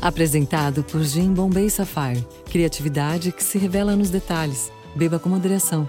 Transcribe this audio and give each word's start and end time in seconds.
Apresentado 0.00 0.84
por 0.84 1.02
Jim 1.02 1.32
Bombay 1.32 1.68
Sapphire. 1.70 2.24
Criatividade 2.50 3.32
que 3.32 3.42
se 3.42 3.58
revela 3.58 3.96
nos 3.96 4.10
detalhes. 4.10 4.70
Beba 4.94 5.18
com 5.18 5.28
moderação. 5.28 5.88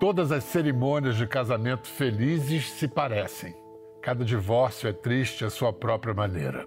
Todas 0.00 0.32
as 0.32 0.44
cerimônias 0.44 1.16
de 1.16 1.26
casamento 1.26 1.88
felizes 1.88 2.70
se 2.72 2.88
parecem. 2.88 3.54
Cada 4.02 4.24
divórcio 4.24 4.88
é 4.88 4.92
triste 4.92 5.44
à 5.44 5.48
sua 5.48 5.72
própria 5.72 6.12
maneira. 6.12 6.66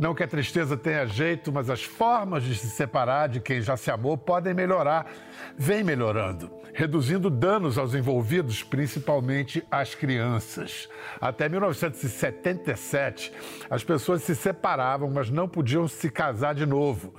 Não 0.00 0.14
que 0.14 0.22
a 0.22 0.26
tristeza 0.26 0.78
tenha 0.78 1.04
jeito, 1.04 1.52
mas 1.52 1.68
as 1.68 1.84
formas 1.84 2.42
de 2.42 2.54
se 2.54 2.70
separar 2.70 3.28
de 3.28 3.38
quem 3.38 3.60
já 3.60 3.76
se 3.76 3.90
amou 3.90 4.16
podem 4.16 4.54
melhorar, 4.54 5.12
vem 5.58 5.84
melhorando, 5.84 6.50
reduzindo 6.72 7.28
danos 7.28 7.76
aos 7.76 7.94
envolvidos, 7.94 8.62
principalmente 8.62 9.62
às 9.70 9.94
crianças. 9.94 10.88
Até 11.20 11.50
1977, 11.50 13.30
as 13.68 13.84
pessoas 13.84 14.22
se 14.22 14.34
separavam, 14.34 15.10
mas 15.10 15.28
não 15.28 15.46
podiam 15.46 15.86
se 15.86 16.08
casar 16.08 16.54
de 16.54 16.64
novo. 16.64 17.14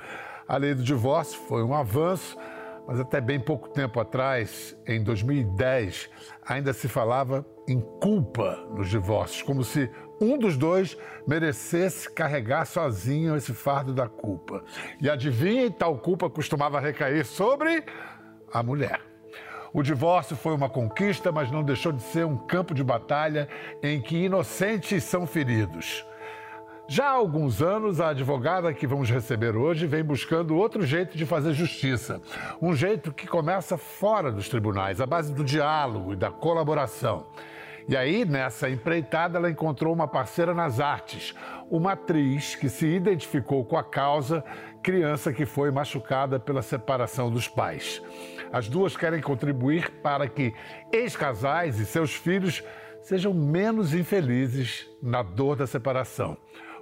A 0.48 0.58
lei 0.58 0.74
do 0.74 0.82
divórcio 0.82 1.40
foi 1.48 1.64
um 1.64 1.76
avanço, 1.76 2.36
mas 2.88 3.00
até 3.00 3.22
bem 3.22 3.40
pouco 3.40 3.70
tempo 3.70 4.00
atrás, 4.00 4.76
em 4.88 5.04
2010, 5.04 6.10
ainda 6.44 6.74
se 6.74 6.88
falava 6.88 7.46
em 7.68 7.80
culpa 7.80 8.58
nos 8.76 8.90
divórcios, 8.90 9.44
como 9.44 9.64
se 9.64 9.88
um 10.22 10.38
dos 10.38 10.56
dois 10.56 10.96
merecesse 11.28 12.10
carregar 12.10 12.66
sozinho 12.66 13.36
esse 13.36 13.54
fardo 13.54 13.92
da 13.92 14.08
culpa. 14.08 14.64
E 15.02 15.10
adivinhem, 15.10 15.72
tal 15.72 15.98
culpa 15.98 16.30
costumava 16.30 16.80
recair 16.80 17.26
sobre 17.26 17.84
a 18.54 18.62
mulher. 18.62 19.02
O 19.74 19.82
divórcio 19.82 20.36
foi 20.36 20.54
uma 20.54 20.70
conquista, 20.70 21.32
mas 21.32 21.50
não 21.50 21.64
deixou 21.64 21.92
de 21.92 22.04
ser 22.04 22.26
um 22.26 22.38
campo 22.38 22.74
de 22.74 22.84
batalha 22.84 23.48
em 23.82 24.02
que 24.02 24.26
inocentes 24.26 25.04
são 25.04 25.26
feridos. 25.26 26.06
Já 26.90 27.06
há 27.06 27.12
alguns 27.12 27.62
anos, 27.62 28.02
a 28.02 28.10
advogada 28.10 28.74
que 28.74 28.86
vamos 28.86 29.10
receber 29.10 29.56
hoje 29.56 29.88
vem 29.88 30.04
buscando 30.04 30.58
outro 30.58 30.86
jeito 30.86 31.18
de 31.18 31.26
fazer 31.26 31.54
justiça. 31.54 32.22
Um 32.62 32.76
jeito 32.76 33.14
que 33.14 33.26
começa 33.26 33.78
fora 33.78 34.30
dos 34.30 34.50
tribunais, 34.50 35.00
à 35.00 35.06
base 35.06 35.34
do 35.34 35.42
diálogo 35.42 36.12
e 36.12 36.18
da 36.18 36.30
colaboração. 36.30 37.28
E 37.92 37.98
aí, 37.98 38.24
nessa 38.24 38.70
empreitada, 38.70 39.38
ela 39.38 39.52
encontrou 39.52 39.94
uma 39.94 40.08
parceira 40.08 40.54
nas 40.54 40.80
artes, 40.80 41.36
uma 41.70 41.92
atriz 41.92 42.56
que 42.56 42.70
se 42.70 42.88
identificou 42.88 43.66
com 43.66 43.76
a 43.76 43.84
causa, 43.84 44.46
criança 44.82 45.34
que 45.34 45.46
foi 45.46 45.70
machucada 45.72 46.40
pela 46.40 46.62
separação 46.62 47.30
dos 47.30 47.50
pais. 47.50 48.02
As 48.50 48.70
duas 48.70 48.96
querem 48.96 49.20
contribuir 49.20 49.92
para 50.02 50.26
que 50.30 50.54
ex-casais 50.90 51.80
e 51.82 51.86
seus 51.86 52.14
filhos 52.14 52.64
sejam 53.02 53.34
menos 53.34 53.94
infelizes 53.94 54.88
na 55.04 55.22
dor 55.22 55.58
da 55.58 55.68
separação. 55.68 56.38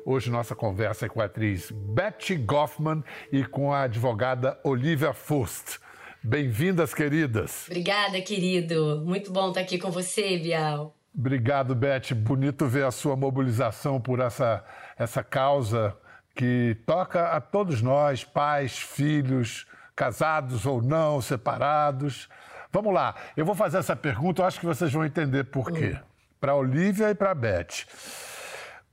Hoje 0.06 0.30
nossa 0.30 0.54
conversa 0.54 1.08
é 1.08 1.10
com 1.10 1.22
a 1.22 1.26
atriz 1.26 1.72
Betty 1.72 2.36
Goffman 2.36 3.04
e 3.32 3.44
com 3.44 3.73
a 3.73 3.82
advogada 3.82 4.60
Olivia 4.64 5.12
Fust. 5.12 5.80
Bem-vindas, 6.23 6.94
queridas. 6.94 7.66
Obrigada, 7.66 8.22
querido. 8.22 9.02
Muito 9.04 9.32
bom 9.32 9.48
estar 9.48 9.62
aqui 9.62 9.80
com 9.80 9.90
você, 9.90 10.38
Bial. 10.38 10.98
Obrigado, 11.16 11.76
Beth. 11.76 12.14
Bonito 12.16 12.68
ver 12.68 12.86
a 12.86 12.92
sua 12.92 13.16
mobilização 13.16 14.00
por 14.00 14.20
essa, 14.20 14.64
essa 14.98 15.24
causa 15.24 15.96
que 16.36 16.78
toca 16.86 17.30
a 17.30 17.42
todos 17.42 17.82
nós, 17.82 18.24
pais, 18.24 18.78
filhos, 18.78 19.68
casados 19.96 20.66
ou 20.66 20.82
não, 20.82 21.22
separados. 21.22 22.30
Vamos 22.72 22.94
lá, 22.94 23.16
eu 23.36 23.46
vou 23.46 23.56
fazer 23.56 23.78
essa 23.78 23.96
pergunta, 23.96 24.42
eu 24.42 24.46
acho 24.46 24.60
que 24.60 24.66
vocês 24.66 24.92
vão 24.94 25.06
entender 25.06 25.46
por 25.46 25.72
quê. 25.72 25.98
Hum. 26.00 26.04
Para 26.40 26.56
Olivia 26.56 27.10
e 27.10 27.16
para 27.16 27.36
Beth. 27.36 27.86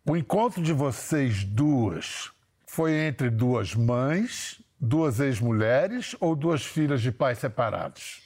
O 0.05 0.17
encontro 0.17 0.63
de 0.63 0.73
vocês 0.73 1.45
duas 1.45 2.33
foi 2.67 2.93
entre 2.93 3.31
duas 3.31 3.75
mães 3.75 4.61
duas 4.81 5.21
ex-mulheres 5.21 6.15
ou 6.21 6.37
duas 6.37 6.65
filhas 6.65 7.01
de 7.01 7.11
pais 7.11 7.39
separados? 7.39 8.23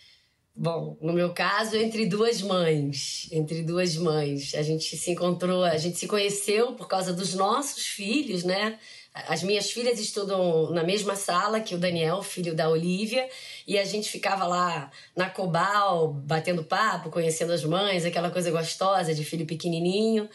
Bom, 0.62 0.94
no 1.00 1.14
meu 1.14 1.32
caso, 1.32 1.74
entre 1.74 2.04
duas 2.04 2.42
mães. 2.42 3.26
Entre 3.32 3.62
duas 3.62 3.96
mães. 3.96 4.54
A 4.54 4.60
gente 4.60 4.94
se 4.94 5.10
encontrou, 5.10 5.64
a 5.64 5.78
gente 5.78 5.96
se 5.96 6.06
conheceu 6.06 6.74
por 6.74 6.86
causa 6.86 7.14
dos 7.14 7.32
nossos 7.32 7.86
filhos, 7.86 8.44
né? 8.44 8.78
As 9.14 9.42
minhas 9.42 9.70
filhas 9.70 9.98
estudam 9.98 10.70
na 10.70 10.84
mesma 10.84 11.16
sala 11.16 11.60
que 11.60 11.74
o 11.74 11.78
Daniel, 11.78 12.22
filho 12.22 12.54
da 12.54 12.68
Olivia, 12.68 13.26
e 13.66 13.78
a 13.78 13.86
gente 13.86 14.10
ficava 14.10 14.46
lá 14.46 14.90
na 15.16 15.30
Cobal, 15.30 16.12
batendo 16.12 16.62
papo, 16.62 17.08
conhecendo 17.08 17.54
as 17.54 17.64
mães, 17.64 18.04
aquela 18.04 18.30
coisa 18.30 18.50
gostosa 18.50 19.14
de 19.14 19.24
filho 19.24 19.46
pequenininho. 19.46 20.28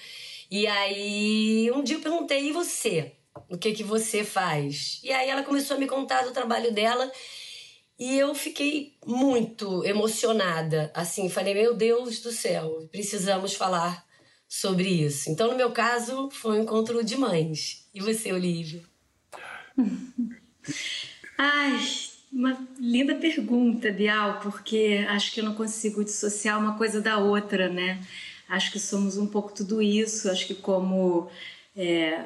E 0.50 0.66
aí, 0.66 1.70
um 1.72 1.84
dia 1.84 1.98
eu 1.98 2.02
perguntei: 2.02 2.50
e 2.50 2.52
você? 2.52 3.12
o 3.50 3.58
que 3.58 3.74
que 3.74 3.84
você 3.84 4.24
faz? 4.24 5.00
E 5.04 5.12
aí 5.12 5.30
ela 5.30 5.44
começou 5.44 5.78
a 5.78 5.80
me 5.80 5.88
contar 5.88 6.24
do 6.24 6.32
trabalho 6.32 6.72
dela 6.72 7.12
e 7.98 8.18
eu 8.18 8.36
fiquei 8.36 8.94
muito 9.06 9.84
emocionada. 9.86 10.92
Assim, 10.94 11.30
falei, 11.30 11.54
meu 11.54 11.74
Deus 11.74 12.20
do 12.20 12.32
céu, 12.32 12.88
precisamos 12.92 13.54
falar 13.54 14.06
sobre 14.48 14.88
isso. 14.88 15.30
Então, 15.30 15.50
no 15.50 15.58
meu 15.58 15.72
caso, 15.72 16.30
foi 16.32 16.60
um 16.60 16.64
encontro 16.64 17.04
de 17.04 17.18
mães. 17.18 17.88
E 17.94 18.02
você, 18.02 18.32
Olivia? 18.32 18.84
Ai, 21.38 21.80
uma 22.32 22.68
linda 22.80 23.16
pergunta, 23.16 23.92
Bial, 23.92 24.40
porque 24.42 25.06
acho 25.10 25.32
que 25.34 25.40
eu 25.40 25.46
não 25.46 25.56
consigo 25.56 26.04
dissociar 26.04 26.60
uma 26.60 26.78
coisa 26.78 27.02
da 27.02 27.18
outra, 27.18 27.70
né? 27.70 28.02
Acho 28.48 28.72
que 28.72 28.80
somos 28.80 29.18
um 29.18 29.28
pouco 29.28 29.54
tudo 29.54 29.82
isso. 29.82 30.30
Acho 30.30 30.48
que 30.48 30.56
como 30.56 31.30
é, 31.76 32.26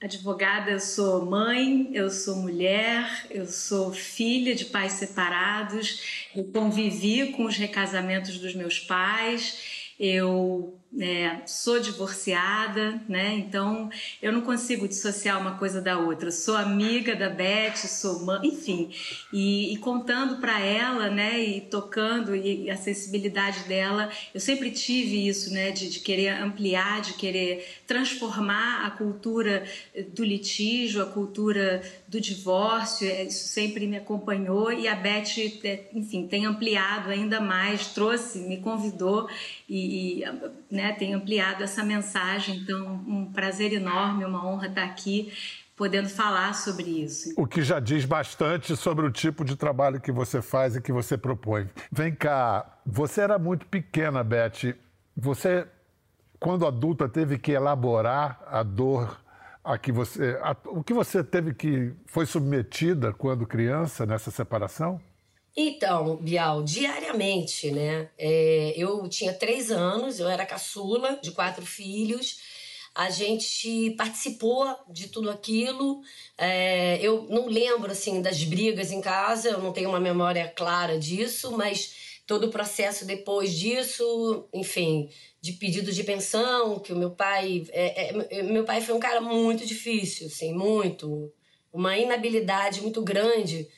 advogada, 0.00 0.70
eu 0.70 0.80
sou 0.80 1.24
mãe, 1.24 1.90
eu 1.92 2.10
sou 2.10 2.36
mulher, 2.36 3.26
eu 3.30 3.46
sou 3.46 3.92
filha 3.92 4.54
de 4.54 4.66
pais 4.66 4.92
separados, 4.92 6.28
eu 6.34 6.44
convivi 6.44 7.32
com 7.32 7.44
os 7.44 7.56
recasamentos 7.56 8.38
dos 8.38 8.54
meus 8.54 8.78
pais, 8.78 9.92
eu 9.98 10.78
é, 11.00 11.40
sou 11.46 11.80
divorciada, 11.80 13.00
né? 13.08 13.34
Então 13.34 13.90
eu 14.22 14.32
não 14.32 14.42
consigo 14.42 14.86
dissociar 14.86 15.40
uma 15.40 15.58
coisa 15.58 15.80
da 15.80 15.98
outra. 15.98 16.30
Sou 16.30 16.56
amiga 16.56 17.16
da 17.16 17.28
Beth, 17.28 17.76
sou 17.76 18.24
mãe, 18.24 18.46
enfim, 18.46 18.90
e, 19.32 19.72
e 19.72 19.76
contando 19.78 20.40
para 20.40 20.60
ela, 20.60 21.10
né? 21.10 21.42
E 21.42 21.60
tocando 21.62 22.34
e 22.34 22.70
a 22.70 22.76
sensibilidade 22.76 23.64
dela, 23.64 24.10
eu 24.32 24.40
sempre 24.40 24.70
tive 24.70 25.26
isso, 25.26 25.52
né? 25.52 25.70
De, 25.70 25.90
de 25.90 26.00
querer 26.00 26.28
ampliar, 26.28 27.00
de 27.00 27.14
querer 27.14 27.66
transformar 27.86 28.86
a 28.86 28.90
cultura 28.90 29.64
do 30.14 30.24
litígio, 30.24 31.02
a 31.02 31.06
cultura 31.06 31.82
do 32.06 32.20
divórcio. 32.20 33.08
É, 33.08 33.24
isso 33.24 33.48
sempre 33.48 33.86
me 33.86 33.96
acompanhou 33.96 34.72
e 34.72 34.86
a 34.86 34.94
Beth, 34.94 35.38
é, 35.64 35.88
enfim, 35.92 36.26
tem 36.26 36.46
ampliado 36.46 37.10
ainda 37.10 37.40
mais, 37.40 37.88
trouxe, 37.88 38.38
me 38.38 38.58
convidou 38.58 39.28
e, 39.68 40.20
e 40.20 40.24
né? 40.70 40.83
Né, 40.84 40.92
tem 40.92 41.14
ampliado 41.14 41.62
essa 41.62 41.82
mensagem. 41.82 42.58
Então, 42.58 43.02
um 43.06 43.32
prazer 43.32 43.72
enorme, 43.72 44.24
uma 44.24 44.46
honra 44.46 44.66
estar 44.66 44.84
aqui 44.84 45.32
podendo 45.74 46.08
falar 46.08 46.54
sobre 46.54 46.84
isso. 46.84 47.32
O 47.36 47.46
que 47.46 47.62
já 47.62 47.80
diz 47.80 48.04
bastante 48.04 48.76
sobre 48.76 49.06
o 49.06 49.10
tipo 49.10 49.44
de 49.44 49.56
trabalho 49.56 50.00
que 50.00 50.12
você 50.12 50.42
faz 50.42 50.76
e 50.76 50.82
que 50.82 50.92
você 50.92 51.16
propõe. 51.16 51.68
Vem 51.90 52.14
cá, 52.14 52.78
você 52.84 53.22
era 53.22 53.38
muito 53.38 53.66
pequena, 53.66 54.22
Beth. 54.22 54.76
Você, 55.16 55.66
quando 56.38 56.66
adulta, 56.66 57.08
teve 57.08 57.38
que 57.38 57.52
elaborar 57.52 58.40
a 58.46 58.62
dor 58.62 59.20
a 59.64 59.78
que 59.78 59.90
você, 59.90 60.38
a, 60.42 60.54
o 60.66 60.84
que 60.84 60.92
você 60.92 61.24
teve 61.24 61.54
que 61.54 61.94
foi 62.04 62.26
submetida 62.26 63.14
quando 63.14 63.46
criança 63.46 64.04
nessa 64.04 64.30
separação? 64.30 65.00
Então, 65.56 66.16
Bial, 66.16 66.64
diariamente, 66.64 67.70
né? 67.70 68.10
É, 68.18 68.74
eu 68.76 69.08
tinha 69.08 69.32
três 69.32 69.70
anos, 69.70 70.18
eu 70.18 70.28
era 70.28 70.44
caçula 70.44 71.18
de 71.22 71.30
quatro 71.30 71.64
filhos. 71.64 72.40
A 72.92 73.08
gente 73.08 73.90
participou 73.92 74.66
de 74.88 75.08
tudo 75.08 75.30
aquilo. 75.30 76.00
É, 76.36 76.98
eu 77.00 77.26
não 77.30 77.46
lembro 77.46 77.92
assim 77.92 78.20
das 78.20 78.42
brigas 78.42 78.90
em 78.90 79.00
casa, 79.00 79.50
eu 79.50 79.60
não 79.60 79.72
tenho 79.72 79.90
uma 79.90 80.00
memória 80.00 80.48
clara 80.48 80.98
disso, 80.98 81.52
mas 81.52 82.20
todo 82.26 82.46
o 82.48 82.50
processo 82.50 83.04
depois 83.04 83.54
disso, 83.54 84.48
enfim, 84.52 85.08
de 85.40 85.52
pedido 85.52 85.92
de 85.92 86.02
pensão, 86.02 86.80
que 86.80 86.92
o 86.92 86.96
meu 86.96 87.10
pai, 87.10 87.64
é, 87.70 88.38
é, 88.38 88.42
meu 88.42 88.64
pai 88.64 88.80
foi 88.80 88.94
um 88.94 89.00
cara 89.00 89.20
muito 89.20 89.64
difícil, 89.64 90.26
assim, 90.26 90.52
muito, 90.52 91.32
uma 91.72 91.96
inabilidade 91.96 92.80
muito 92.80 93.02
grande 93.02 93.68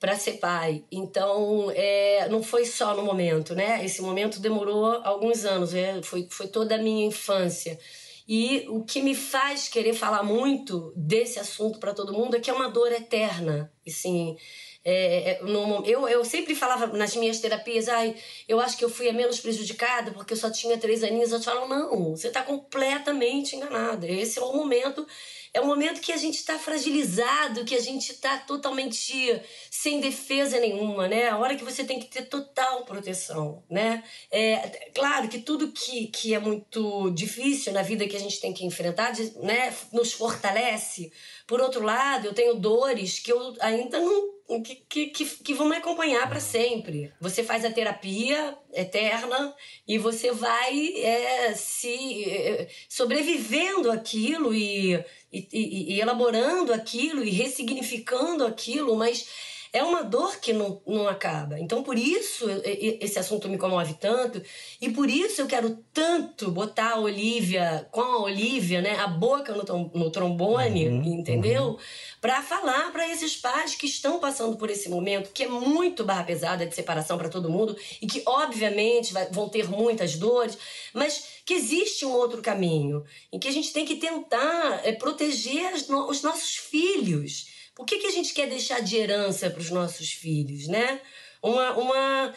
para 0.00 0.16
ser 0.16 0.38
pai. 0.38 0.82
Então, 0.90 1.70
é, 1.74 2.26
não 2.30 2.42
foi 2.42 2.64
só 2.64 2.96
no 2.96 3.04
momento, 3.04 3.54
né? 3.54 3.84
Esse 3.84 4.00
momento 4.02 4.40
demorou 4.40 4.86
alguns 5.04 5.44
anos, 5.44 5.74
é, 5.74 6.02
foi, 6.02 6.26
foi 6.30 6.48
toda 6.48 6.74
a 6.74 6.78
minha 6.78 7.06
infância. 7.06 7.78
E 8.26 8.64
o 8.68 8.82
que 8.84 9.02
me 9.02 9.14
faz 9.14 9.68
querer 9.68 9.92
falar 9.92 10.22
muito 10.22 10.92
desse 10.96 11.38
assunto 11.38 11.78
para 11.78 11.92
todo 11.92 12.12
mundo 12.14 12.36
é 12.36 12.40
que 12.40 12.48
é 12.48 12.52
uma 12.52 12.70
dor 12.70 12.90
eterna. 12.90 13.70
Assim, 13.86 14.36
É, 14.82 15.40
no, 15.42 15.84
eu, 15.84 16.08
eu 16.08 16.24
sempre 16.24 16.54
falava 16.54 16.86
nas 16.96 17.14
minhas 17.14 17.38
terapias, 17.38 17.86
ai, 17.86 18.14
eu 18.48 18.58
acho 18.58 18.78
que 18.78 18.84
eu 18.84 18.88
fui 18.88 19.08
a 19.10 19.12
menos 19.12 19.38
prejudicada 19.38 20.10
porque 20.12 20.32
eu 20.32 20.38
só 20.38 20.50
tinha 20.50 20.78
três 20.78 21.02
aninhos. 21.04 21.32
Eu 21.32 21.42
falo, 21.42 21.68
não, 21.68 22.16
você 22.16 22.28
está 22.28 22.42
completamente 22.42 23.54
enganada. 23.56 24.06
Esse 24.06 24.38
é 24.38 24.42
o 24.42 24.56
momento 24.56 25.06
é 25.52 25.60
um 25.60 25.66
momento 25.66 26.00
que 26.00 26.12
a 26.12 26.16
gente 26.16 26.36
está 26.36 26.58
fragilizado, 26.58 27.64
que 27.64 27.74
a 27.74 27.80
gente 27.80 28.12
está 28.12 28.38
totalmente 28.38 29.42
sem 29.70 30.00
defesa 30.00 30.58
nenhuma, 30.60 31.08
né? 31.08 31.28
A 31.28 31.38
hora 31.38 31.56
que 31.56 31.64
você 31.64 31.82
tem 31.82 31.98
que 31.98 32.06
ter 32.06 32.22
total 32.22 32.84
proteção, 32.84 33.62
né? 33.68 34.04
É, 34.30 34.90
claro 34.94 35.28
que 35.28 35.38
tudo 35.38 35.72
que, 35.72 36.06
que 36.06 36.34
é 36.34 36.38
muito 36.38 37.10
difícil 37.10 37.72
na 37.72 37.82
vida 37.82 38.06
que 38.06 38.16
a 38.16 38.20
gente 38.20 38.40
tem 38.40 38.52
que 38.52 38.64
enfrentar, 38.64 39.12
né, 39.42 39.74
nos 39.92 40.12
fortalece. 40.12 41.12
Por 41.46 41.60
outro 41.60 41.82
lado, 41.82 42.26
eu 42.26 42.34
tenho 42.34 42.54
dores 42.54 43.18
que 43.18 43.32
eu 43.32 43.54
ainda 43.60 43.98
não 43.98 44.40
que, 44.58 45.06
que, 45.06 45.24
que, 45.24 45.54
vão 45.54 45.68
me 45.68 45.76
acompanhar 45.76 46.28
para 46.28 46.40
sempre. 46.40 47.12
Você 47.20 47.44
faz 47.44 47.64
a 47.64 47.70
terapia 47.70 48.56
eterna 48.74 49.54
e 49.86 49.98
você 49.98 50.32
vai 50.32 50.92
é, 50.96 51.54
se 51.54 52.24
é, 52.24 52.68
sobrevivendo 52.88 53.90
aquilo 53.90 54.54
e, 54.54 54.94
e, 55.32 55.94
e, 55.94 56.00
elaborando 56.00 56.72
aquilo 56.72 57.24
e 57.24 57.30
ressignificando 57.30 58.44
aquilo, 58.46 58.96
mas 58.96 59.28
é 59.72 59.82
uma 59.84 60.02
dor 60.02 60.38
que 60.40 60.52
não, 60.52 60.82
não 60.86 61.08
acaba. 61.08 61.58
Então, 61.58 61.82
por 61.82 61.96
isso, 61.96 62.46
esse 62.64 63.18
assunto 63.18 63.48
me 63.48 63.56
comove 63.56 63.94
tanto. 63.94 64.42
E 64.80 64.90
por 64.90 65.08
isso 65.08 65.40
eu 65.40 65.46
quero 65.46 65.78
tanto 65.92 66.50
botar 66.50 66.94
a 66.94 66.98
Olivia, 66.98 67.88
com 67.92 68.00
a 68.00 68.22
Olivia, 68.22 68.82
né, 68.82 68.98
a 68.98 69.06
boca 69.06 69.54
no, 69.54 69.90
no 69.94 70.10
trombone, 70.10 70.88
uhum, 70.88 71.20
entendeu? 71.20 71.64
Uhum. 71.64 71.78
Para 72.20 72.42
falar 72.42 72.90
para 72.90 73.08
esses 73.08 73.36
pais 73.36 73.74
que 73.74 73.86
estão 73.86 74.18
passando 74.18 74.56
por 74.56 74.68
esse 74.70 74.88
momento, 74.88 75.30
que 75.32 75.44
é 75.44 75.48
muito 75.48 76.04
barra 76.04 76.24
pesada 76.24 76.66
de 76.66 76.74
separação 76.74 77.16
para 77.16 77.28
todo 77.28 77.50
mundo 77.50 77.76
e 78.02 78.06
que, 78.06 78.22
obviamente, 78.26 79.12
vai, 79.12 79.26
vão 79.30 79.48
ter 79.48 79.68
muitas 79.68 80.16
dores, 80.16 80.58
mas 80.92 81.40
que 81.44 81.54
existe 81.54 82.04
um 82.04 82.12
outro 82.12 82.42
caminho 82.42 83.04
em 83.32 83.38
que 83.38 83.48
a 83.48 83.52
gente 83.52 83.72
tem 83.72 83.84
que 83.84 83.96
tentar 83.96 84.80
é, 84.84 84.92
proteger 84.92 85.72
os 85.74 86.22
nossos 86.22 86.56
filhos 86.56 87.59
o 87.80 87.84
que, 87.84 87.98
que 87.98 88.06
a 88.06 88.10
gente 88.10 88.34
quer 88.34 88.46
deixar 88.46 88.80
de 88.80 88.96
herança 88.96 89.48
para 89.48 89.60
os 89.60 89.70
nossos 89.70 90.12
filhos, 90.12 90.68
né? 90.68 91.00
Uma, 91.42 91.72
uma, 91.72 92.34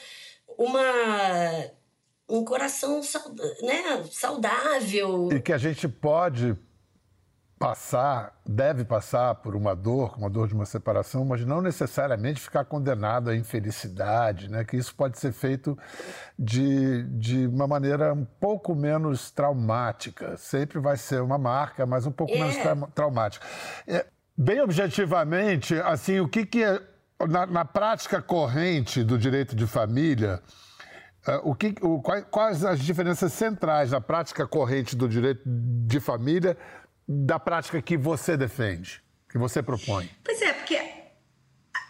uma, 0.58 1.72
um 2.30 2.46
coração 2.46 3.02
né, 3.62 4.04
saudável. 4.10 5.30
E 5.34 5.42
que 5.42 5.52
a 5.52 5.58
gente 5.58 5.86
pode 5.90 6.56
passar, 7.60 8.42
deve 8.46 8.86
passar 8.86 9.36
por 9.36 9.54
uma 9.54 9.76
dor, 9.76 10.18
uma 10.18 10.30
dor 10.30 10.48
de 10.48 10.54
uma 10.54 10.66
separação, 10.66 11.26
mas 11.26 11.46
não 11.46 11.62
necessariamente 11.62 12.40
ficar 12.40 12.64
condenado 12.64 13.30
à 13.30 13.36
infelicidade, 13.36 14.50
né? 14.50 14.64
Que 14.64 14.78
isso 14.78 14.96
pode 14.96 15.20
ser 15.20 15.34
feito 15.34 15.78
de, 16.40 17.04
de 17.04 17.48
uma 17.48 17.68
maneira 17.68 18.14
um 18.14 18.26
pouco 18.26 18.74
menos 18.74 19.30
traumática. 19.30 20.38
Sempre 20.38 20.80
vai 20.80 20.96
ser 20.96 21.22
uma 21.22 21.38
marca, 21.38 21.86
mas 21.86 22.06
um 22.06 22.12
pouco 22.12 22.34
é. 22.34 22.40
menos 22.40 22.56
tra 22.58 22.76
traumática. 22.94 23.46
É, 23.86 24.06
Bem 24.36 24.62
objetivamente, 24.62 25.76
assim, 25.76 26.20
o 26.20 26.28
que, 26.28 26.46
que 26.46 26.64
é, 26.64 26.82
na, 27.28 27.46
na 27.46 27.66
prática 27.66 28.22
corrente 28.22 29.04
do 29.04 29.18
direito 29.18 29.56
de 29.56 29.68
família, 29.68 30.42
uh, 31.28 31.50
o 31.50 31.54
que, 31.54 31.76
o, 31.82 32.02
quais, 32.02 32.26
quais 32.32 32.66
as 32.66 32.80
diferenças 32.80 33.32
centrais 33.34 33.92
na 33.92 34.02
prática 34.02 34.48
corrente 34.48 34.96
do 34.96 35.08
direito 35.08 35.44
de 35.46 36.00
família 36.00 36.58
da 37.08 37.40
prática 37.40 37.82
que 37.82 37.96
você 37.96 38.36
defende, 38.36 39.04
que 39.30 39.38
você 39.38 39.62
propõe? 39.62 40.10
Pois 40.24 40.42
é, 40.42 40.54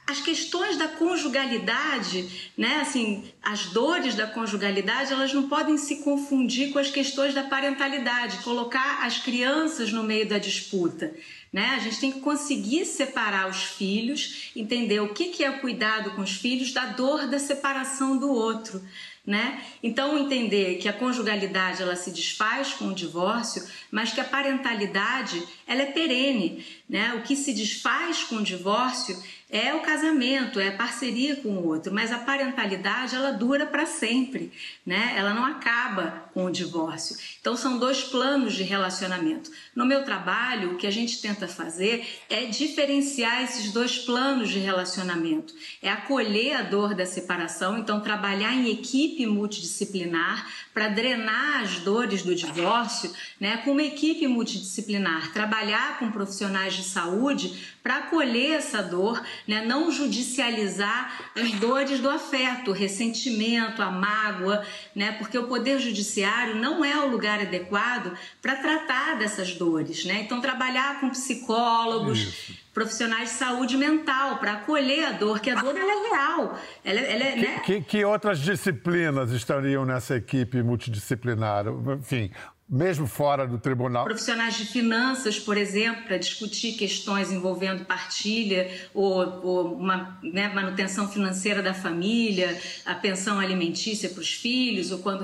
as 0.05 0.19
questões 0.19 0.77
da 0.77 0.87
conjugalidade, 0.87 2.51
né, 2.57 2.79
assim, 2.81 3.23
as 3.41 3.67
dores 3.67 4.15
da 4.15 4.27
conjugalidade, 4.27 5.13
elas 5.13 5.33
não 5.33 5.47
podem 5.47 5.77
se 5.77 6.03
confundir 6.03 6.73
com 6.73 6.79
as 6.79 6.89
questões 6.89 7.33
da 7.33 7.43
parentalidade, 7.43 8.43
colocar 8.43 9.05
as 9.05 9.19
crianças 9.19 9.93
no 9.93 10.03
meio 10.03 10.27
da 10.27 10.37
disputa. 10.37 11.13
Né? 11.53 11.75
A 11.75 11.79
gente 11.79 11.99
tem 11.99 12.11
que 12.11 12.19
conseguir 12.19 12.85
separar 12.85 13.47
os 13.47 13.63
filhos, 13.63 14.51
entender 14.55 14.99
o 14.99 15.13
que, 15.13 15.25
que 15.25 15.43
é 15.43 15.49
o 15.51 15.61
cuidado 15.61 16.11
com 16.11 16.21
os 16.21 16.31
filhos 16.31 16.73
da 16.73 16.87
dor 16.87 17.27
da 17.27 17.39
separação 17.39 18.17
do 18.17 18.29
outro. 18.29 18.83
Né? 19.25 19.63
Então 19.81 20.17
entender 20.17 20.79
que 20.79 20.89
a 20.89 20.93
conjugalidade 20.93 21.81
ela 21.81 21.95
se 21.95 22.11
desfaz 22.11 22.73
com 22.73 22.87
o 22.87 22.95
divórcio, 22.95 23.65
mas 23.89 24.11
que 24.11 24.19
a 24.19 24.25
parentalidade 24.25 25.41
ela 25.67 25.83
é 25.83 25.87
perene, 25.87 26.65
né? 26.89 27.13
O 27.15 27.21
que 27.21 27.35
se 27.35 27.53
desfaz 27.53 28.23
com 28.23 28.35
o 28.35 28.43
divórcio 28.43 29.17
é 29.49 29.71
o 29.71 29.81
casamento, 29.81 30.59
é 30.59 30.69
a 30.69 30.75
parceria 30.75 31.35
com 31.35 31.49
o 31.49 31.67
outro, 31.67 31.93
mas 31.93 32.11
a 32.11 32.17
parentalidade 32.17 33.15
ela 33.15 33.31
dura 33.31 33.67
para 33.67 33.85
sempre, 33.85 34.51
né? 34.83 35.13
Ela 35.15 35.31
não 35.31 35.45
acaba 35.45 36.27
com 36.33 36.45
o 36.45 36.51
divórcio. 36.51 37.15
Então 37.39 37.55
são 37.55 37.77
dois 37.77 38.01
planos 38.03 38.55
de 38.55 38.63
relacionamento. 38.63 39.51
No 39.75 39.85
meu 39.85 40.03
trabalho, 40.03 40.71
o 40.71 40.75
que 40.75 40.87
a 40.87 40.91
gente 40.91 41.21
tenta 41.21 41.47
fazer 41.47 42.03
é 42.31 42.45
diferenciar 42.45 43.43
esses 43.43 43.71
dois 43.71 43.99
planos 43.99 44.49
de 44.49 44.57
relacionamento. 44.57 45.53
É 45.83 45.89
acolher 45.89 46.55
a 46.55 46.63
dor 46.63 46.95
da 46.95 47.05
separação, 47.05 47.77
então 47.77 48.01
trabalhar 48.01 48.55
em 48.55 48.71
equipe 48.71 49.23
multidisciplinar 49.27 50.47
para 50.73 50.87
drenar 50.87 51.61
as 51.61 51.77
dores 51.77 52.23
do 52.23 52.33
divórcio, 52.33 53.13
né? 53.39 53.57
Com 53.57 53.73
uma 53.73 53.83
equipe 53.83 54.25
multidisciplinar, 54.27 55.31
trabalhar 55.31 55.52
com 55.99 56.11
profissionais 56.11 56.73
de 56.73 56.83
saúde 56.83 57.77
para 57.81 57.97
acolher 57.97 58.53
essa 58.53 58.81
dor, 58.81 59.21
né? 59.47 59.63
não 59.65 59.91
judicializar 59.91 61.31
as 61.35 61.51
dores 61.53 61.99
do 61.99 62.09
afeto, 62.09 62.71
o 62.71 62.73
ressentimento, 62.73 63.81
a 63.81 63.91
mágoa, 63.91 64.65
né? 64.95 65.13
porque 65.13 65.37
o 65.37 65.47
Poder 65.47 65.79
Judiciário 65.79 66.55
não 66.55 66.83
é 66.83 66.97
o 66.97 67.07
lugar 67.07 67.39
adequado 67.39 68.17
para 68.41 68.55
tratar 68.55 69.17
dessas 69.17 69.53
dores. 69.53 70.05
Né? 70.05 70.21
Então, 70.21 70.41
trabalhar 70.41 70.99
com 70.99 71.09
psicólogos. 71.09 72.19
Isso 72.19 72.63
profissionais 72.73 73.29
de 73.29 73.35
saúde 73.35 73.77
mental 73.77 74.37
para 74.39 74.53
acolher 74.53 75.05
a 75.05 75.11
dor, 75.11 75.39
que 75.39 75.51
a 75.51 75.61
dor 75.61 75.77
ela 75.77 75.91
é 75.91 76.09
real. 76.09 76.59
Ela, 76.83 76.99
ela 77.01 77.23
é, 77.23 77.35
né? 77.35 77.59
que, 77.59 77.81
que, 77.81 78.03
outras 78.03 78.39
disciplinas 78.39 79.31
estariam 79.31 79.85
nessa 79.85 80.15
equipe 80.15 80.61
multidisciplinar? 80.63 81.65
Enfim, 81.99 82.31
mesmo 82.69 83.05
fora 83.05 83.45
do 83.45 83.57
tribunal. 83.57 84.05
Profissionais 84.05 84.57
de 84.57 84.65
finanças, 84.65 85.37
por 85.37 85.57
exemplo, 85.57 86.03
para 86.03 86.17
discutir 86.17 86.73
questões 86.73 87.31
envolvendo 87.31 87.85
partilha 87.85 88.69
ou, 88.93 89.45
ou 89.45 89.73
uma 89.75 90.17
né, 90.23 90.47
manutenção 90.47 91.07
financeira 91.07 91.61
da 91.61 91.73
família, 91.73 92.57
a 92.85 92.95
pensão 92.95 93.39
alimentícia 93.39 94.09
para 94.09 94.21
os 94.21 94.33
filhos, 94.33 94.91
ou 94.91 94.99
quando 94.99 95.23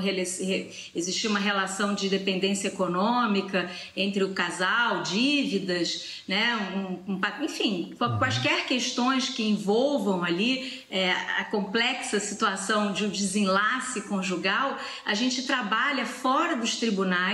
existir 0.93 1.27
uma 1.27 1.39
relação 1.39 1.95
de 1.95 2.09
dependência 2.09 2.67
econômica 2.67 3.69
entre 3.95 4.23
o 4.23 4.33
casal, 4.33 5.01
dívidas, 5.01 6.23
né, 6.27 6.55
um, 6.75 7.13
um, 7.13 7.21
enfim, 7.41 7.95
uhum. 7.99 8.17
quaisquer 8.19 8.65
questões 8.65 9.29
que 9.29 9.43
envolvam 9.43 10.23
ali 10.23 10.83
é, 10.91 11.11
a 11.11 11.45
complexa 11.45 12.19
situação 12.19 12.91
de 12.91 13.05
um 13.05 13.09
desenlace 13.09 14.01
conjugal, 14.01 14.77
a 15.05 15.13
gente 15.13 15.43
trabalha 15.43 16.05
fora 16.05 16.55
dos 16.55 16.75
tribunais 16.75 17.28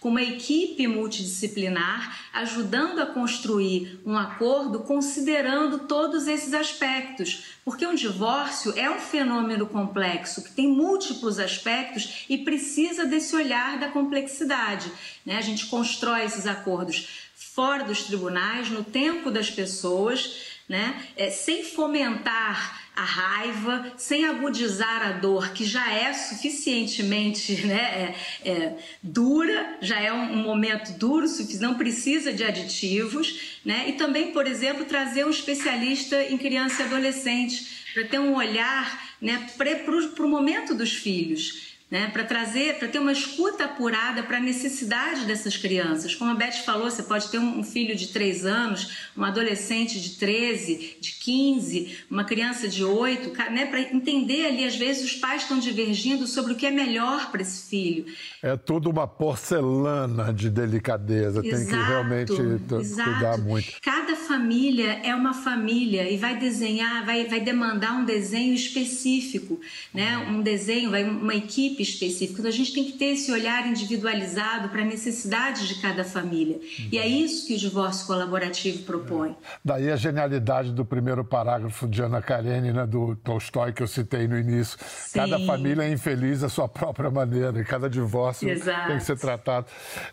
com 0.00 0.08
uma 0.08 0.22
equipe 0.22 0.86
multidisciplinar, 0.86 2.18
ajudando 2.32 3.00
a 3.00 3.06
construir 3.06 4.00
um 4.04 4.16
acordo 4.16 4.80
considerando 4.80 5.80
todos 5.80 6.26
esses 6.26 6.54
aspectos. 6.54 7.44
Porque 7.64 7.86
um 7.86 7.94
divórcio 7.94 8.72
é 8.76 8.90
um 8.90 8.98
fenômeno 8.98 9.66
complexo, 9.66 10.42
que 10.42 10.52
tem 10.52 10.68
múltiplos 10.68 11.38
aspectos 11.38 12.24
e 12.28 12.38
precisa 12.38 13.04
desse 13.04 13.36
olhar 13.36 13.78
da 13.78 13.88
complexidade. 13.88 14.90
Né? 15.26 15.36
A 15.36 15.42
gente 15.42 15.66
constrói 15.66 16.24
esses 16.24 16.46
acordos 16.46 17.28
fora 17.34 17.84
dos 17.84 18.04
tribunais, 18.04 18.70
no 18.70 18.84
tempo 18.84 19.30
das 19.30 19.50
pessoas, 19.50 20.49
né? 20.70 21.04
É, 21.16 21.30
sem 21.30 21.64
fomentar 21.64 22.80
a 22.94 23.02
raiva, 23.02 23.92
sem 23.96 24.24
agudizar 24.24 25.02
a 25.02 25.10
dor, 25.10 25.52
que 25.52 25.64
já 25.64 25.92
é 25.92 26.12
suficientemente 26.12 27.62
né, 27.66 28.14
é, 28.44 28.48
é, 28.48 28.78
dura, 29.02 29.78
já 29.80 30.00
é 30.00 30.12
um, 30.12 30.34
um 30.34 30.36
momento 30.36 30.96
duro, 30.96 31.26
não 31.58 31.74
precisa 31.74 32.32
de 32.32 32.44
aditivos, 32.44 33.58
né? 33.64 33.86
e 33.88 33.94
também, 33.94 34.30
por 34.30 34.46
exemplo, 34.46 34.84
trazer 34.84 35.26
um 35.26 35.30
especialista 35.30 36.22
em 36.22 36.38
criança 36.38 36.82
e 36.82 36.86
adolescente, 36.86 37.80
para 37.92 38.04
ter 38.04 38.20
um 38.20 38.36
olhar 38.36 39.10
né, 39.20 39.50
para 39.58 40.24
o 40.24 40.28
momento 40.28 40.72
dos 40.72 40.92
filhos 40.92 41.69
né, 41.90 42.08
para 42.12 42.22
trazer, 42.22 42.78
para 42.78 42.86
ter 42.86 43.00
uma 43.00 43.10
escuta 43.10 43.64
apurada 43.64 44.22
para 44.22 44.36
a 44.36 44.40
necessidade 44.40 45.24
dessas 45.24 45.56
crianças. 45.56 46.14
Como 46.14 46.30
a 46.30 46.34
Beth 46.34 46.62
falou, 46.64 46.88
você 46.88 47.02
pode 47.02 47.28
ter 47.28 47.38
um 47.38 47.64
filho 47.64 47.96
de 47.96 48.08
3 48.08 48.46
anos, 48.46 49.10
um 49.16 49.24
adolescente 49.24 50.00
de 50.00 50.10
13, 50.10 50.98
de 51.00 51.12
15, 51.12 51.98
uma 52.08 52.24
criança 52.24 52.68
de 52.68 52.84
8, 52.84 53.32
né, 53.50 53.66
para 53.66 53.80
entender 53.80 54.46
ali, 54.46 54.64
às 54.64 54.76
vezes 54.76 55.04
os 55.04 55.16
pais 55.16 55.42
estão 55.42 55.58
divergindo 55.58 56.26
sobre 56.28 56.52
o 56.52 56.56
que 56.56 56.66
é 56.66 56.70
melhor 56.70 57.30
para 57.32 57.42
esse 57.42 57.68
filho. 57.68 58.04
É 58.40 58.56
tudo 58.56 58.88
uma 58.88 59.08
porcelana 59.08 60.32
de 60.32 60.48
delicadeza, 60.48 61.40
exato, 61.44 61.56
tem 61.56 61.66
que 61.66 61.88
realmente 61.88 62.32
exato. 62.80 63.10
cuidar 63.10 63.38
muito. 63.38 63.80
Cada 63.82 64.14
família 64.14 65.00
é 65.02 65.12
uma 65.12 65.34
família 65.34 66.08
e 66.08 66.16
vai 66.16 66.38
desenhar, 66.38 67.04
vai, 67.04 67.24
vai 67.26 67.40
demandar 67.40 67.94
um 67.94 68.04
desenho 68.04 68.54
específico, 68.54 69.60
né, 69.92 70.18
um 70.18 70.40
desenho, 70.40 70.90
vai 70.90 71.02
uma 71.02 71.34
equipe 71.34 71.79
equipe 71.80 71.82
específica. 71.82 72.40
Então, 72.40 72.48
a 72.48 72.54
gente 72.54 72.72
tem 72.72 72.84
que 72.84 72.92
ter 72.92 73.06
esse 73.06 73.32
olhar 73.32 73.66
individualizado 73.66 74.68
para 74.68 74.82
a 74.82 74.84
necessidade 74.84 75.66
de 75.66 75.80
cada 75.80 76.04
família. 76.04 76.56
Uhum. 76.56 76.88
E 76.92 76.98
é 76.98 77.06
isso 77.06 77.46
que 77.46 77.54
o 77.54 77.58
divórcio 77.58 78.06
colaborativo 78.06 78.82
propõe. 78.84 79.36
Daí 79.64 79.90
a 79.90 79.96
genialidade 79.96 80.72
do 80.72 80.84
primeiro 80.84 81.24
parágrafo 81.24 81.88
de 81.88 82.02
Ana 82.02 82.22
Karenina, 82.22 82.86
do 82.86 83.16
Tolstói, 83.16 83.72
que 83.72 83.82
eu 83.82 83.86
citei 83.86 84.28
no 84.28 84.38
início. 84.38 84.78
Sim. 84.80 85.18
Cada 85.18 85.38
família 85.40 85.82
é 85.82 85.90
infeliz 85.90 86.42
à 86.42 86.48
sua 86.48 86.68
própria 86.68 87.10
maneira, 87.10 87.58
e 87.60 87.64
cada 87.64 87.88
divórcio 87.88 88.48
Exato. 88.48 88.88
tem 88.88 88.98
que 88.98 89.04
ser 89.04 89.18
tratado. 89.18 89.66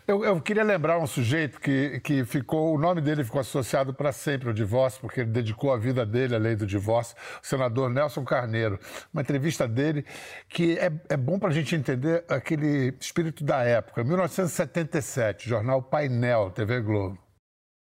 Eu, 0.06 0.24
eu, 0.24 0.40
queria 0.40 0.64
lembrar 0.64 0.98
um 0.98 1.06
sujeito 1.06 1.60
que, 1.60 2.00
que 2.00 2.24
ficou, 2.24 2.74
o 2.74 2.78
nome 2.78 3.00
dele 3.00 3.24
ficou 3.24 3.40
associado 3.40 3.92
para 3.92 4.12
sempre 4.12 4.48
ao 4.48 4.54
divórcio, 4.54 5.00
porque 5.00 5.20
ele 5.20 5.30
dedicou 5.30 5.72
a 5.72 5.76
vida 5.76 6.04
dele 6.04 6.34
à 6.34 6.38
lei 6.38 6.56
do 6.56 6.66
divórcio, 6.66 7.16
o 7.42 7.46
senador 7.46 7.90
Nelson 7.90 8.24
Carneiro. 8.24 8.78
Uma 9.12 9.22
entrevista 9.22 9.66
dele 9.66 10.04
que 10.48 10.78
é, 10.78 10.90
é 11.08 11.16
bom 11.16 11.38
para 11.38 11.50
a 11.50 11.52
gente 11.58 11.74
entender 11.74 12.24
aquele 12.28 12.94
espírito 13.00 13.44
da 13.44 13.62
época. 13.62 14.04
1977, 14.04 15.48
jornal 15.48 15.82
Painel, 15.82 16.50
TV 16.50 16.80
Globo. 16.80 17.18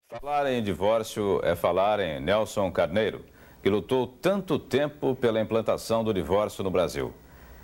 Falar 0.10 0.52
em 0.52 0.64
divórcio 0.64 1.42
é 1.44 1.56
falar 1.56 2.00
em 2.00 2.20
Nelson 2.20 2.72
Carneiro, 2.72 3.26
que 3.62 3.70
lutou 3.70 4.08
tanto 4.08 4.58
tempo 4.58 5.16
pela 5.16 5.42
implantação 5.42 6.04
do 6.04 6.14
divórcio 6.14 6.64
no 6.64 6.72
Brasil. 6.72 7.14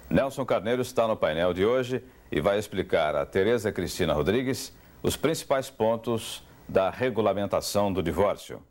Nelson 0.10 0.46
Carneiro 0.46 0.82
está 0.82 1.08
no 1.08 1.16
painel 1.16 1.54
de 1.54 1.64
hoje 1.66 2.04
e 2.32 2.42
vai 2.42 2.60
explicar 2.60 3.16
a 3.16 3.26
Tereza 3.26 3.72
Cristina 3.72 4.14
Rodrigues 4.14 4.76
os 5.02 5.16
principais 5.16 5.70
pontos 5.70 6.46
da 6.68 6.90
regulamentação 6.90 7.92
do 7.92 8.04
divórcio. 8.04 8.62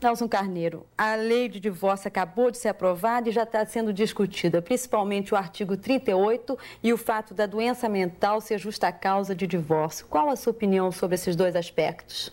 Nelson 0.00 0.28
Carneiro, 0.28 0.86
a 0.96 1.16
lei 1.16 1.48
de 1.48 1.58
divórcio 1.58 2.06
acabou 2.06 2.52
de 2.52 2.58
ser 2.58 2.68
aprovada 2.68 3.28
e 3.28 3.32
já 3.32 3.42
está 3.42 3.66
sendo 3.66 3.92
discutida, 3.92 4.62
principalmente 4.62 5.34
o 5.34 5.36
artigo 5.36 5.76
38 5.76 6.56
e 6.84 6.92
o 6.92 6.96
fato 6.96 7.34
da 7.34 7.46
doença 7.46 7.88
mental 7.88 8.40
ser 8.40 8.58
justa 8.58 8.92
causa 8.92 9.34
de 9.34 9.44
divórcio. 9.44 10.06
Qual 10.06 10.30
a 10.30 10.36
sua 10.36 10.52
opinião 10.52 10.92
sobre 10.92 11.16
esses 11.16 11.34
dois 11.34 11.56
aspectos? 11.56 12.32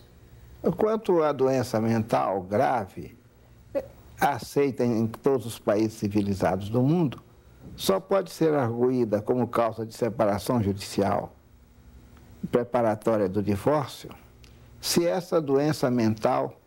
Quanto 0.78 1.24
à 1.24 1.32
doença 1.32 1.82
mental 1.82 2.44
grave, 2.44 3.18
aceita 4.20 4.86
em 4.86 5.08
todos 5.08 5.48
os 5.48 5.58
países 5.58 5.94
civilizados 5.94 6.70
do 6.70 6.84
mundo, 6.84 7.20
só 7.76 8.00
pode 8.00 8.32
ser 8.32 8.54
arguída 8.54 9.22
como 9.24 9.48
causa 9.48 9.86
de 9.86 9.96
separação 9.96 10.62
judicial 10.62 11.34
preparatória 12.52 13.28
do 13.28 13.42
divórcio 13.42 14.10
se 14.80 15.04
essa 15.08 15.42
doença 15.42 15.90
mental 15.90 16.62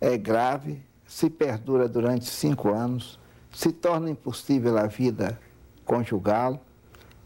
é 0.00 0.16
grave, 0.16 0.80
se 1.06 1.28
perdura 1.28 1.88
durante 1.88 2.26
cinco 2.26 2.72
anos, 2.72 3.18
se 3.50 3.72
torna 3.72 4.10
impossível 4.10 4.78
a 4.78 4.86
vida 4.86 5.38
conjugal 5.84 6.64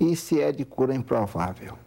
e 0.00 0.16
se 0.16 0.40
é 0.40 0.50
de 0.50 0.64
cura 0.64 0.94
improvável. 0.94 1.78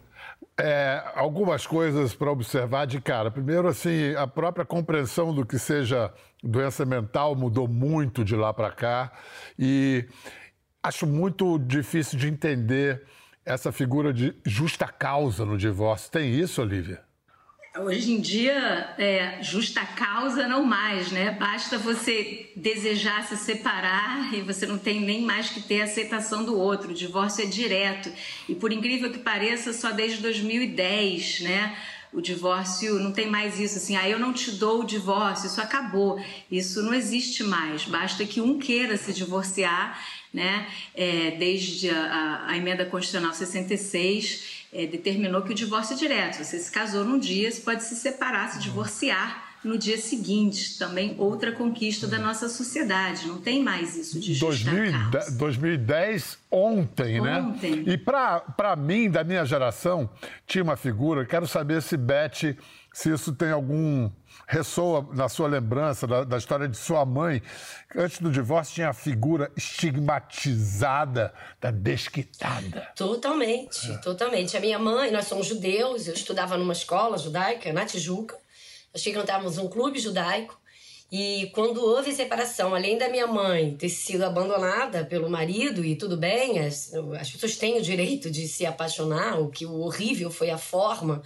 É, 0.60 1.02
algumas 1.14 1.66
coisas 1.66 2.14
para 2.14 2.32
observar 2.32 2.86
de 2.86 3.00
cara. 3.00 3.30
Primeiro, 3.30 3.68
assim, 3.68 4.14
a 4.16 4.26
própria 4.26 4.64
compreensão 4.64 5.32
do 5.32 5.46
que 5.46 5.58
seja 5.58 6.12
doença 6.42 6.84
mental 6.84 7.36
mudou 7.36 7.68
muito 7.68 8.24
de 8.24 8.34
lá 8.34 8.52
para 8.52 8.72
cá 8.72 9.12
e 9.56 10.08
acho 10.82 11.06
muito 11.06 11.58
difícil 11.58 12.18
de 12.18 12.28
entender 12.28 13.04
essa 13.44 13.70
figura 13.70 14.12
de 14.12 14.34
justa 14.44 14.86
causa 14.88 15.44
no 15.44 15.56
divórcio. 15.56 16.10
Tem 16.10 16.32
isso, 16.32 16.60
Olivia? 16.60 17.07
Hoje 17.84 18.12
em 18.12 18.20
dia, 18.20 18.92
é, 18.98 19.38
justa 19.40 19.84
causa 19.84 20.48
não 20.48 20.64
mais, 20.64 21.12
né? 21.12 21.30
Basta 21.30 21.78
você 21.78 22.50
desejar 22.56 23.24
se 23.28 23.36
separar 23.36 24.34
e 24.34 24.42
você 24.42 24.66
não 24.66 24.76
tem 24.76 25.00
nem 25.00 25.22
mais 25.22 25.50
que 25.50 25.60
ter 25.60 25.82
a 25.82 25.84
aceitação 25.84 26.44
do 26.44 26.58
outro. 26.58 26.90
O 26.90 26.94
divórcio 26.94 27.44
é 27.44 27.46
direto. 27.46 28.10
E 28.48 28.54
por 28.54 28.72
incrível 28.72 29.12
que 29.12 29.18
pareça, 29.18 29.72
só 29.72 29.92
desde 29.92 30.20
2010, 30.20 31.40
né? 31.40 31.76
O 32.12 32.20
divórcio 32.20 32.98
não 32.98 33.12
tem 33.12 33.28
mais 33.28 33.60
isso 33.60 33.76
assim, 33.76 33.94
ah, 33.94 34.08
eu 34.08 34.18
não 34.18 34.32
te 34.32 34.50
dou 34.52 34.80
o 34.80 34.84
divórcio, 34.84 35.46
isso 35.46 35.60
acabou. 35.60 36.20
Isso 36.50 36.82
não 36.82 36.92
existe 36.92 37.44
mais. 37.44 37.84
Basta 37.84 38.24
que 38.24 38.40
um 38.40 38.58
queira 38.58 38.96
se 38.96 39.12
divorciar, 39.12 40.02
né? 40.34 40.66
É, 40.94 41.36
desde 41.38 41.90
a, 41.90 42.46
a 42.48 42.56
emenda 42.56 42.84
constitucional 42.84 43.32
66 43.32 44.57
é, 44.72 44.86
determinou 44.86 45.42
que 45.42 45.52
o 45.52 45.54
divórcio 45.54 45.94
é 45.94 45.96
direto. 45.96 46.42
Você 46.42 46.58
se 46.58 46.70
casou 46.70 47.04
num 47.04 47.18
dia, 47.18 47.50
você 47.50 47.60
pode 47.60 47.82
se 47.82 47.96
separar, 47.96 48.48
se 48.48 48.58
divorciar 48.58 49.48
no 49.64 49.76
dia 49.76 49.98
seguinte. 49.98 50.78
Também 50.78 51.14
outra 51.18 51.52
conquista 51.52 52.06
da 52.06 52.18
nossa 52.18 52.48
sociedade. 52.48 53.26
Não 53.26 53.40
tem 53.40 53.62
mais 53.62 53.96
isso 53.96 54.20
de 54.20 54.38
2010, 54.38 55.36
2010 55.36 56.38
ontem, 56.50 57.20
né? 57.20 57.40
Ontem. 57.40 57.84
E 57.86 57.96
para 57.96 58.76
mim, 58.76 59.10
da 59.10 59.24
minha 59.24 59.44
geração, 59.44 60.08
tinha 60.46 60.62
uma 60.62 60.76
figura, 60.76 61.24
quero 61.24 61.46
saber 61.46 61.82
se 61.82 61.96
Beth, 61.96 62.56
se 62.92 63.12
isso 63.12 63.32
tem 63.32 63.50
algum 63.50 64.10
ressoa 64.48 65.06
na 65.12 65.28
sua 65.28 65.46
lembrança 65.46 66.06
da, 66.06 66.24
da, 66.24 66.38
história 66.38 66.66
de 66.66 66.76
sua 66.76 67.04
mãe. 67.04 67.42
Antes 67.94 68.18
do 68.18 68.30
divórcio 68.30 68.76
tinha 68.76 68.88
a 68.88 68.94
figura 68.94 69.52
estigmatizada 69.54 71.34
da 71.60 71.70
desquitada. 71.70 72.88
Totalmente, 72.96 73.90
é. 73.90 73.98
totalmente. 73.98 74.56
A 74.56 74.60
minha 74.60 74.78
mãe, 74.78 75.10
nós 75.10 75.26
somos 75.26 75.46
judeus, 75.46 76.08
eu 76.08 76.14
estudava 76.14 76.56
numa 76.56 76.72
escola 76.72 77.18
judaica 77.18 77.70
na 77.74 77.84
Tijuca. 77.84 78.38
Nós 78.92 79.02
frequentávamos 79.02 79.58
um 79.58 79.68
clube 79.68 79.98
judaico. 79.98 80.58
E 81.12 81.50
quando 81.54 81.82
houve 81.84 82.12
separação, 82.12 82.74
além 82.74 82.96
da 82.98 83.08
minha 83.08 83.26
mãe 83.26 83.76
ter 83.76 83.88
sido 83.88 84.24
abandonada 84.24 85.04
pelo 85.04 85.28
marido, 85.28 85.84
e 85.84 85.96
tudo 85.96 86.16
bem, 86.16 86.58
as, 86.58 86.92
as 87.18 87.30
pessoas 87.30 87.56
têm 87.56 87.78
o 87.78 87.82
direito 87.82 88.30
de 88.30 88.46
se 88.46 88.64
apaixonar, 88.66 89.40
o 89.40 89.48
que 89.48 89.64
o 89.64 89.80
horrível 89.80 90.30
foi 90.30 90.50
a 90.50 90.58
forma 90.58 91.22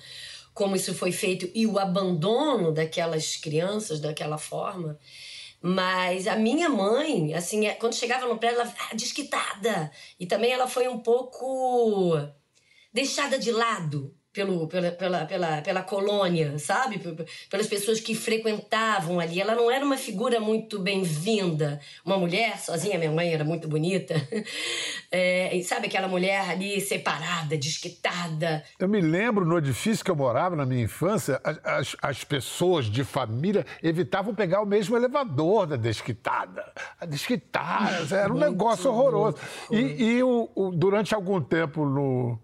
como 0.55 0.77
isso 0.77 0.95
foi 0.95 1.13
feito 1.13 1.51
e 1.55 1.67
o 1.67 1.79
abandono 1.79 2.73
daquelas 2.73 3.37
crianças 3.37 4.01
daquela 4.01 4.39
forma. 4.39 4.99
Mas 5.61 6.27
a 6.27 6.35
minha 6.35 6.69
mãe, 6.69 7.35
assim, 7.35 7.67
é, 7.67 7.75
quando 7.75 7.95
chegava 7.95 8.27
no 8.27 8.39
prédio, 8.39 8.61
ela 8.61 8.75
ah, 8.91 8.95
desquitada. 8.95 9.93
E 10.19 10.27
também 10.27 10.51
ela 10.51 10.67
foi 10.67 10.89
um 10.89 10.99
pouco 10.99 12.17
deixada 12.93 13.39
de 13.39 13.53
lado 13.53 14.15
pelo, 14.33 14.67
pela, 14.67 14.91
pela, 14.91 15.25
pela, 15.27 15.61
pela 15.61 15.83
colônia, 15.83 16.59
sabe? 16.59 16.99
Pelas 17.51 17.67
pessoas 17.67 18.01
que 18.01 18.15
frequentavam 18.15 19.21
ali. 19.21 19.41
Ela 19.41 19.55
não 19.55 19.71
era 19.71 19.85
uma 19.85 19.99
figura 19.99 20.41
muito 20.41 20.79
bem-vinda. 20.79 21.81
Uma 22.05 22.17
mulher 22.17 22.59
sozinha, 22.59 22.99
minha 22.99 23.11
mãe 23.11 23.33
era 23.33 23.45
muito 23.45 23.69
bonita. 23.69 24.15
É, 25.15 25.61
sabe 25.63 25.89
aquela 25.89 26.09
mulher 26.09 26.49
ali 26.49 26.81
separada, 26.81 27.55
desquitada? 27.55 28.65
Eu 28.79 28.89
me 28.89 28.99
lembro 28.99 29.45
no 29.45 29.59
edifício 29.59 30.03
que 30.03 30.11
eu 30.11 30.17
morava 30.17 30.57
na 30.57 30.65
minha 30.65 30.85
infância, 30.85 31.39
as, 31.63 31.95
as 32.01 32.25
pessoas 32.25 32.87
de 32.87 33.05
família 33.05 33.67
evitavam 33.83 34.35
pegar 34.35 34.63
o 34.63 34.67
mesmo 34.67 34.97
elevador 34.97 35.67
da 35.67 35.77
desquitada. 35.77 36.65
A 36.99 37.05
desquitada, 37.05 38.17
era 38.17 38.33
um 38.33 38.39
negócio 38.39 38.91
horroroso. 38.91 39.37
E, 39.71 39.77
e 40.03 40.23
o, 40.23 40.49
o, 40.55 40.71
durante 40.71 41.15
algum 41.15 41.43
tempo 41.43 41.85
no 41.85 42.39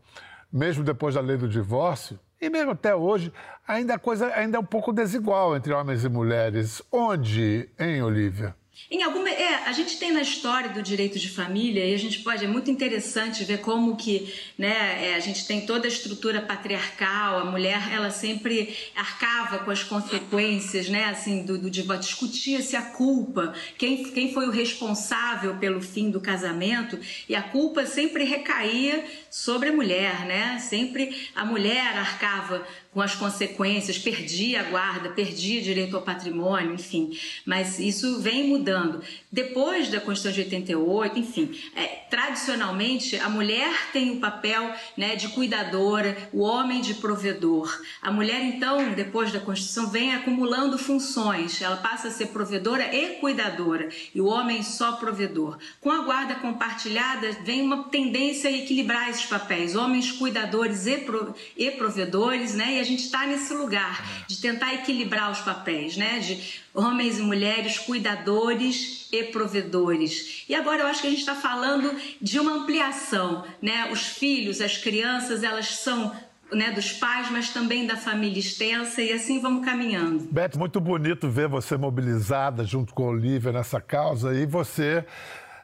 mesmo 0.53 0.85
depois 0.85 1.15
da 1.15 1.21
lei 1.21 1.37
do 1.37 1.49
divórcio, 1.49 2.19
e 2.41 2.49
mesmo 2.49 2.71
até 2.71 2.95
hoje, 2.95 3.33
ainda 3.67 3.95
a 3.95 3.99
coisa 3.99 4.27
ainda 4.29 4.57
é 4.57 4.61
um 4.61 4.65
pouco 4.65 4.93
desigual 4.93 5.57
entre 5.57 5.73
homens 5.73 6.05
e 6.05 6.09
mulheres. 6.09 6.81
Onde, 6.93 7.69
hein, 7.79 8.01
Olivia? 8.03 8.55
Em 8.91 9.03
alguma, 9.03 9.29
é, 9.29 9.65
a 9.67 9.73
gente 9.73 9.99
tem 9.99 10.13
na 10.13 10.23
história 10.23 10.71
do 10.71 10.83
direito 10.83 11.19
de 11.19 11.29
família 11.29 11.85
e 11.85 11.95
a 11.95 11.99
gente 11.99 12.21
pode 12.21 12.45
é 12.45 12.49
muito 12.49 12.71
interessante 12.71 13.45
ver 13.45 13.59
como 13.59 13.97
que, 13.97 14.33
né, 14.57 15.09
é, 15.09 15.15
a 15.15 15.21
gente 15.21 15.47
tem 15.47 15.67
toda 15.67 15.87
a 15.87 15.89
estrutura 15.89 16.41
patriarcal, 16.41 17.39
a 17.39 17.45
mulher 17.45 17.93
ela 17.93 18.11
sempre 18.11 18.75
arcava 18.97 19.59
com 19.59 19.71
as 19.71 19.83
consequências, 19.83 20.89
né, 20.89 21.05
assim, 21.05 21.45
do, 21.45 21.59
do 21.59 21.71
discutia-se 21.71 22.77
a 22.77 22.83
culpa, 22.83 23.55
quem, 23.77 24.05
quem 24.05 24.33
foi 24.33 24.47
o 24.47 24.51
responsável 24.51 25.57
pelo 25.57 25.83
fim 25.83 26.11
do 26.11 26.21
casamento 26.21 26.99
e 27.29 27.35
a 27.35 27.43
culpa 27.43 27.85
sempre 27.85 28.25
recaía 28.25 29.05
sobre 29.31 29.69
a 29.69 29.73
mulher, 29.73 30.25
né? 30.27 30.59
Sempre 30.59 31.31
a 31.35 31.45
mulher 31.45 31.97
arcava 31.97 32.67
com 32.99 33.03
as 33.03 33.15
consequências, 33.15 33.97
perdi 33.97 34.57
a 34.57 34.65
guarda, 34.65 35.11
perdi 35.11 35.61
direito 35.61 35.95
ao 35.95 36.03
patrimônio, 36.03 36.75
enfim. 36.75 37.17
Mas 37.47 37.79
isso 37.79 38.19
vem 38.19 38.49
mudando. 38.49 39.01
Depois 39.31 39.89
da 39.89 40.01
Constituição 40.01 40.33
de 40.33 40.41
88, 40.41 41.17
enfim, 41.17 41.57
é, 41.77 41.87
tradicionalmente 42.11 43.17
a 43.17 43.29
mulher 43.29 43.73
tem 43.93 44.11
o 44.11 44.17
papel 44.17 44.75
né, 44.97 45.15
de 45.15 45.29
cuidadora, 45.29 46.17
o 46.33 46.41
homem 46.41 46.81
de 46.81 46.95
provedor. 46.95 47.73
A 48.03 48.11
mulher, 48.11 48.43
então, 48.43 48.93
depois 48.95 49.31
da 49.31 49.39
Constituição, 49.39 49.91
vem 49.91 50.13
acumulando 50.13 50.77
funções. 50.77 51.63
Ela 51.63 51.77
passa 51.77 52.09
a 52.09 52.11
ser 52.11 52.27
provedora 52.29 52.93
e 52.93 53.21
cuidadora, 53.21 53.91
e 54.13 54.21
o 54.21 54.27
homem 54.27 54.65
só 54.65 54.95
provedor. 54.95 55.57
Com 55.81 55.93
a 55.93 56.03
guarda 56.03 56.35
compartilhada, 56.35 57.31
vem 57.45 57.63
uma 57.63 57.85
tendência 57.85 58.51
a 58.51 58.53
equilibrar 58.53 59.09
esses 59.09 59.27
papéis, 59.27 59.77
homens 59.77 60.11
cuidadores 60.11 60.85
e, 60.87 60.99
pro, 60.99 61.33
e 61.57 61.71
provedores, 61.71 62.55
né? 62.55 62.75
E 62.75 62.88
gente 62.89 63.05
está 63.05 63.27
nesse 63.27 63.55
lugar 63.55 64.25
de 64.27 64.41
tentar 64.41 64.75
equilibrar 64.75 65.31
os 65.31 65.41
papéis, 65.41 65.97
né? 65.97 66.19
De 66.19 66.61
homens 66.75 67.19
e 67.19 67.23
mulheres 67.23 67.79
cuidadores 67.79 69.09
e 69.13 69.25
provedores. 69.25 70.45
E 70.49 70.55
agora 70.55 70.83
eu 70.83 70.87
acho 70.87 71.01
que 71.01 71.07
a 71.07 71.11
gente 71.11 71.21
está 71.21 71.35
falando 71.35 71.95
de 72.21 72.39
uma 72.39 72.53
ampliação, 72.53 73.45
né? 73.61 73.91
Os 73.93 74.07
filhos, 74.07 74.61
as 74.61 74.77
crianças, 74.77 75.43
elas 75.43 75.77
são 75.77 76.15
né, 76.53 76.71
dos 76.73 76.93
pais, 76.93 77.31
mas 77.31 77.51
também 77.51 77.87
da 77.87 77.97
família 77.97 78.39
extensa, 78.39 79.03
e 79.03 79.13
assim 79.13 79.41
vamos 79.41 79.65
caminhando. 79.65 80.27
Beth, 80.31 80.57
muito 80.57 80.81
bonito 80.81 81.29
ver 81.29 81.49
você 81.49 81.77
mobilizada 81.77 82.65
junto 82.65 82.95
com 82.95 83.05
a 83.05 83.09
Olivia 83.09 83.53
nessa 83.53 83.81
causa 83.81 84.35
e 84.35 84.47
você 84.47 84.83
é, 84.95 85.05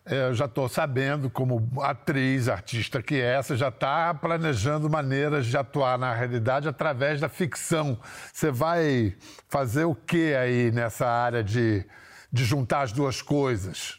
eu 0.07 0.35
já 0.35 0.45
estou 0.45 0.69
sabendo, 0.69 1.31
como 1.31 1.67
atriz, 1.81 2.49
artista 2.49 3.03
que 3.03 3.21
é, 3.21 3.43
você 3.43 3.57
já 3.57 3.69
está 3.69 4.13
planejando 4.13 4.91
maneiras 4.91 5.47
de 5.47 5.57
atuar 5.57 5.99
na 5.99 6.13
realidade 6.13 6.69
através 6.69 7.21
da 7.21 7.29
ficção. 7.29 7.99
Você 8.33 8.51
vai 8.51 9.17
fazer 9.49 9.85
o 9.85 9.95
que 9.95 10.35
aí 10.35 10.71
nessa 10.71 11.07
área 11.07 11.43
de, 11.43 11.85
de 12.31 12.45
juntar 12.45 12.83
as 12.83 12.93
duas 12.93 13.23
coisas? 13.23 13.99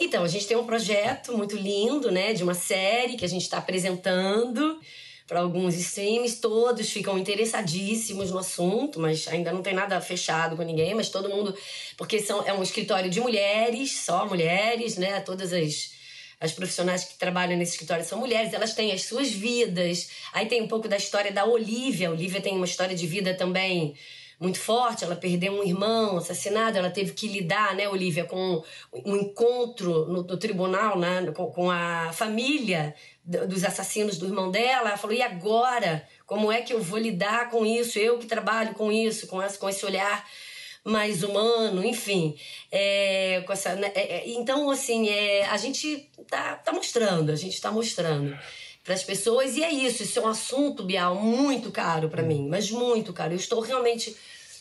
Então, 0.00 0.24
a 0.24 0.28
gente 0.28 0.46
tem 0.46 0.56
um 0.56 0.66
projeto 0.66 1.36
muito 1.36 1.56
lindo, 1.56 2.10
né, 2.10 2.32
de 2.32 2.42
uma 2.42 2.54
série 2.54 3.16
que 3.16 3.24
a 3.24 3.28
gente 3.28 3.42
está 3.42 3.58
apresentando 3.58 4.80
para 5.26 5.40
alguns 5.40 5.74
streams, 5.74 6.40
todos 6.40 6.90
ficam 6.90 7.18
interessadíssimos 7.18 8.30
no 8.30 8.38
assunto, 8.38 9.00
mas 9.00 9.26
ainda 9.28 9.52
não 9.52 9.62
tem 9.62 9.74
nada 9.74 10.00
fechado 10.00 10.56
com 10.56 10.62
ninguém, 10.62 10.94
mas 10.94 11.08
todo 11.08 11.28
mundo, 11.28 11.56
porque 11.96 12.20
são, 12.20 12.46
é 12.46 12.52
um 12.52 12.62
escritório 12.62 13.10
de 13.10 13.20
mulheres, 13.20 13.92
só 13.92 14.26
mulheres, 14.26 14.96
né? 14.96 15.20
Todas 15.20 15.52
as 15.52 15.96
as 16.38 16.52
profissionais 16.52 17.04
que 17.04 17.18
trabalham 17.18 17.56
nesse 17.56 17.72
escritório 17.72 18.04
são 18.04 18.18
mulheres, 18.18 18.52
elas 18.52 18.74
têm 18.74 18.92
as 18.92 19.04
suas 19.04 19.30
vidas. 19.30 20.10
Aí 20.34 20.44
tem 20.44 20.60
um 20.60 20.68
pouco 20.68 20.86
da 20.86 20.98
história 20.98 21.32
da 21.32 21.46
Olivia. 21.46 22.08
A 22.08 22.10
Olivia 22.10 22.42
tem 22.42 22.54
uma 22.54 22.66
história 22.66 22.94
de 22.94 23.06
vida 23.06 23.32
também 23.32 23.94
muito 24.38 24.58
forte. 24.58 25.04
Ela 25.04 25.16
perdeu 25.16 25.52
um 25.52 25.64
irmão 25.64 26.16
assassinado, 26.18 26.78
ela 26.78 26.90
teve 26.90 27.12
que 27.12 27.28
lidar, 27.28 27.74
né, 27.74 27.88
Olivia, 27.88 28.24
com 28.24 28.62
um 29.04 29.16
encontro 29.16 30.06
no, 30.06 30.22
no 30.22 30.36
tribunal, 30.36 30.98
né, 30.98 31.30
com, 31.32 31.50
com 31.50 31.70
a 31.70 32.12
família 32.12 32.94
dos 33.24 33.64
assassinos 33.64 34.18
do 34.18 34.26
irmão 34.26 34.50
dela. 34.50 34.90
Ela 34.90 34.98
falou: 34.98 35.16
e 35.16 35.22
agora? 35.22 36.06
Como 36.26 36.50
é 36.50 36.60
que 36.60 36.72
eu 36.72 36.82
vou 36.82 36.98
lidar 36.98 37.50
com 37.50 37.64
isso? 37.64 37.98
Eu 37.98 38.18
que 38.18 38.26
trabalho 38.26 38.74
com 38.74 38.90
isso, 38.90 39.26
com 39.26 39.42
esse, 39.42 39.56
com 39.58 39.68
esse 39.68 39.84
olhar 39.86 40.26
mais 40.84 41.22
humano, 41.24 41.84
enfim. 41.84 42.36
É, 42.70 43.44
essa, 43.48 43.74
né, 43.74 43.90
é, 43.94 44.18
é 44.18 44.28
então, 44.30 44.70
assim, 44.70 45.08
é, 45.08 45.46
a 45.46 45.56
gente 45.56 46.08
tá, 46.28 46.56
tá 46.56 46.72
mostrando, 46.72 47.30
a 47.32 47.36
gente 47.36 47.60
tá 47.60 47.72
mostrando 47.72 48.36
para 48.86 48.94
as 48.94 49.02
pessoas 49.02 49.56
e 49.56 49.64
é 49.64 49.70
isso. 49.70 50.04
Isso 50.04 50.20
é 50.20 50.22
um 50.22 50.28
assunto, 50.28 50.84
Bial, 50.84 51.16
muito 51.16 51.72
caro 51.72 52.08
para 52.08 52.22
mim, 52.22 52.46
mas 52.48 52.70
muito 52.70 53.12
caro. 53.12 53.32
Eu 53.32 53.36
estou 53.36 53.60
realmente 53.60 54.16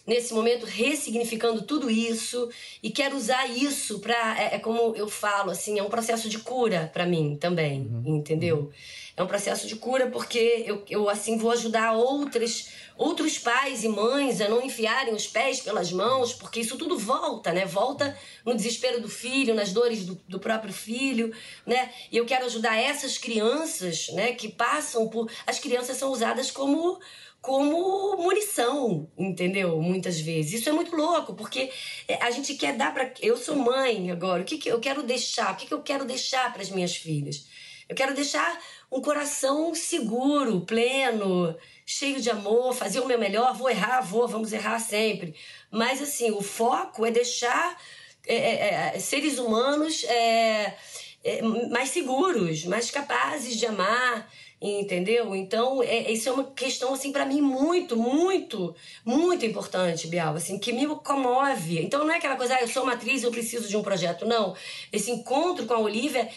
nesse 0.06 0.34
momento 0.34 0.66
ressignificando 0.66 1.64
tudo 1.64 1.90
isso 1.90 2.50
e 2.82 2.92
quero 2.92 3.16
usar 3.16 3.48
isso 3.50 4.00
para 4.00 4.40
é, 4.40 4.56
é, 4.56 4.60
como 4.60 4.96
eu 4.96 5.08
falo 5.08 5.50
assim 5.50 5.80
é 5.80 5.84
um 5.84 5.90
processo 5.90 6.30
de 6.30 6.40
cura 6.40 6.90
para 6.94 7.06
mim 7.06 7.38
também 7.40 7.82
uhum. 7.82 8.18
entendeu? 8.18 8.72
É 9.18 9.24
um 9.24 9.28
processo 9.28 9.66
de 9.66 9.78
cura 9.78 10.08
porque 10.08 10.64
eu, 10.68 10.84
eu 10.90 11.10
assim 11.10 11.38
vou 11.38 11.52
ajudar 11.52 11.94
outras 11.94 12.70
outros 12.98 13.38
pais 13.40 13.84
e 13.84 13.90
mães 13.90 14.40
a 14.40 14.48
não 14.48 14.62
enfiarem 14.62 15.14
os 15.14 15.28
pés 15.28 15.60
pelas 15.62 15.92
mãos 15.92 16.34
porque 16.34 16.60
isso 16.60 16.78
tudo 16.78 16.98
volta 16.98 17.52
né? 17.52 17.66
Volta 17.66 18.16
no 18.46 18.54
desespero 18.54 19.02
do 19.02 19.10
filho 19.10 19.56
nas 19.56 19.74
dores 19.74 20.06
do, 20.06 20.20
do 20.28 20.40
próprio 20.40 20.74
filho 20.74 21.34
né? 21.66 21.92
E 22.12 22.18
eu 22.18 22.26
quero 22.26 22.46
ajudar 22.46 22.78
essas 22.78 23.18
crianças 23.18 24.10
né 24.10 24.34
que 24.34 24.50
passam 24.50 25.08
por 25.08 25.32
as 25.48 25.58
crianças 25.58 25.98
são 25.98 26.12
usadas 26.12 26.52
como 26.52 27.00
como 27.46 28.18
munição, 28.18 29.08
entendeu? 29.16 29.80
Muitas 29.80 30.20
vezes. 30.20 30.54
Isso 30.54 30.70
é 30.70 30.72
muito 30.72 30.96
louco, 30.96 31.36
porque 31.36 31.72
é, 32.08 32.16
a 32.16 32.32
gente 32.32 32.56
quer 32.56 32.75
dar 32.75 32.92
para. 32.92 33.14
Eu 33.22 33.38
sou 33.38 33.56
mãe 33.56 34.10
agora, 34.10 34.42
o 34.42 34.46
que, 34.46 34.58
que 34.58 34.68
eu 34.68 34.80
quero 34.80 35.04
deixar? 35.04 35.54
O 35.54 35.56
que, 35.56 35.68
que 35.68 35.74
eu 35.74 35.84
quero 35.84 36.06
deixar 36.06 36.52
para 36.52 36.64
as 36.64 36.72
minhas 36.72 36.96
filhas? 36.96 37.46
Eu 37.88 37.96
quero 37.96 38.16
deixar 38.16 38.60
um 38.92 39.00
coração 39.00 39.75
seguro, 39.75 40.62
pleno, 40.62 41.56
cheio 41.86 42.19
de 42.19 42.32
amor, 42.32 42.74
fazer 42.74 43.00
o 43.00 43.06
meu 43.06 43.19
melhor. 43.19 43.56
Vou 43.56 43.69
errar, 43.69 44.02
vou, 44.02 44.28
vamos 44.28 44.52
errar 44.52 44.80
sempre. 44.80 45.36
Mas, 45.69 46.02
assim, 46.02 46.32
o 46.32 46.41
foco 46.41 47.06
é 47.06 47.12
deixar 47.12 47.80
é, 48.28 48.36
é, 48.36 48.91
é 48.96 49.00
seres 49.00 49.38
humanos 49.38 50.04
é, 50.06 50.76
é, 51.24 51.41
mais 51.69 51.89
seguros, 51.89 52.65
mais 52.65 52.89
capazes 52.89 53.56
de 53.56 53.67
amar 53.67 54.28
entendeu? 54.65 55.36
Então, 55.36 55.82
é, 55.84 56.12
isso 56.12 56.30
é 56.30 56.32
uma 56.32 56.43
questão, 56.43 56.93
assim, 56.93 57.12
para 57.12 57.25
mim, 57.25 57.41
muito, 57.41 57.95
muito, 57.95 58.75
muito 59.04 59.45
importante, 59.45 60.08
Bial, 60.08 60.36
assim, 60.36 60.58
que 60.58 60.73
me 60.73 60.88
comove. 60.88 61.80
Então, 61.82 62.04
não 62.04 62.13
é 62.13 62.17
aquela 62.17 62.36
coisa, 62.36 62.56
ah, 62.56 62.62
eu 62.62 62.67
sou 62.67 62.84
uma 62.84 62.93
atriz, 62.93 63.23
eu 63.23 63.32
preciso 63.32 63.67
de 63.67 63.78
um 63.78 63.84
projeto, 63.84 64.25
não. 64.25 64.56
Esse 64.91 65.12
encontro 65.12 65.65
com 65.65 65.73
a 65.73 65.80
Olivia 65.80 66.30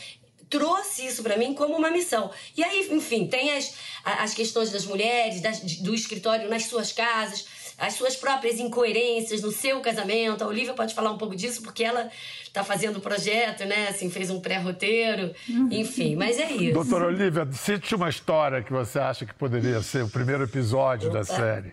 trouxe 0.48 1.06
isso 1.06 1.22
para 1.22 1.36
mim 1.36 1.54
como 1.54 1.76
uma 1.76 1.90
missão. 1.90 2.30
E 2.56 2.64
aí, 2.64 2.88
enfim, 2.90 3.26
tem 3.26 3.52
as, 3.52 3.74
as 4.04 4.34
questões 4.34 4.70
das 4.70 4.84
mulheres, 4.84 5.40
das, 5.40 5.60
do 5.60 5.94
escritório 5.94 6.48
nas 6.48 6.64
suas 6.64 6.92
casas, 6.92 7.46
as 7.78 7.94
suas 7.94 8.16
próprias 8.16 8.58
incoerências 8.58 9.42
no 9.42 9.52
seu 9.52 9.80
casamento. 9.80 10.42
A 10.42 10.46
Olivia 10.46 10.74
pode 10.74 10.94
falar 10.94 11.12
um 11.12 11.18
pouco 11.18 11.36
disso 11.36 11.62
porque 11.62 11.84
ela 11.84 12.10
está 12.42 12.64
fazendo 12.64 12.96
o 12.96 13.00
projeto, 13.00 13.64
né? 13.64 13.88
Assim, 13.88 14.10
fez 14.10 14.30
um 14.30 14.40
pré-roteiro, 14.40 15.32
uhum. 15.48 15.68
enfim, 15.70 16.16
mas 16.16 16.38
é 16.38 16.50
isso. 16.50 16.74
Doutora 16.74 17.06
Olivia, 17.06 17.46
cite 17.52 17.94
uma 17.94 18.08
história 18.08 18.62
que 18.62 18.72
você 18.72 18.98
acha 18.98 19.24
que 19.24 19.34
poderia 19.34 19.80
ser 19.80 20.02
o 20.02 20.08
primeiro 20.08 20.44
episódio 20.44 21.08
Opa. 21.08 21.18
da 21.18 21.24
série. 21.24 21.72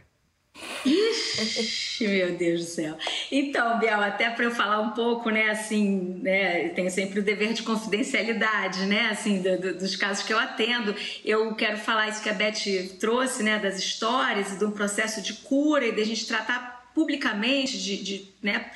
Ixi, 0.85 2.07
meu 2.07 2.37
Deus 2.37 2.61
do 2.61 2.67
céu. 2.67 2.97
Então, 3.31 3.79
Biel, 3.79 4.01
até 4.01 4.29
para 4.29 4.45
eu 4.45 4.51
falar 4.51 4.79
um 4.79 4.91
pouco, 4.91 5.29
né, 5.29 5.49
assim, 5.49 6.19
né, 6.21 6.69
tenho 6.69 6.89
sempre 6.89 7.19
o 7.19 7.23
dever 7.23 7.53
de 7.53 7.63
confidencialidade, 7.63 8.85
né, 8.85 9.09
assim, 9.09 9.41
do, 9.41 9.59
do, 9.59 9.73
dos 9.79 9.95
casos 9.95 10.23
que 10.23 10.31
eu 10.31 10.39
atendo. 10.39 10.95
Eu 11.23 11.53
quero 11.55 11.77
falar 11.77 12.07
isso 12.07 12.21
que 12.21 12.29
a 12.29 12.33
Beth 12.33 12.97
trouxe, 12.99 13.43
né, 13.43 13.59
das 13.59 13.77
histórias 13.77 14.59
e 14.59 14.63
um 14.63 14.71
processo 14.71 15.21
de 15.21 15.33
cura 15.33 15.85
e 15.85 15.91
de 15.91 16.01
a 16.01 16.05
gente 16.05 16.25
tratar 16.25 16.91
publicamente, 16.93 17.77
de, 17.77 17.97
de 18.01 18.33
né, 18.41 18.71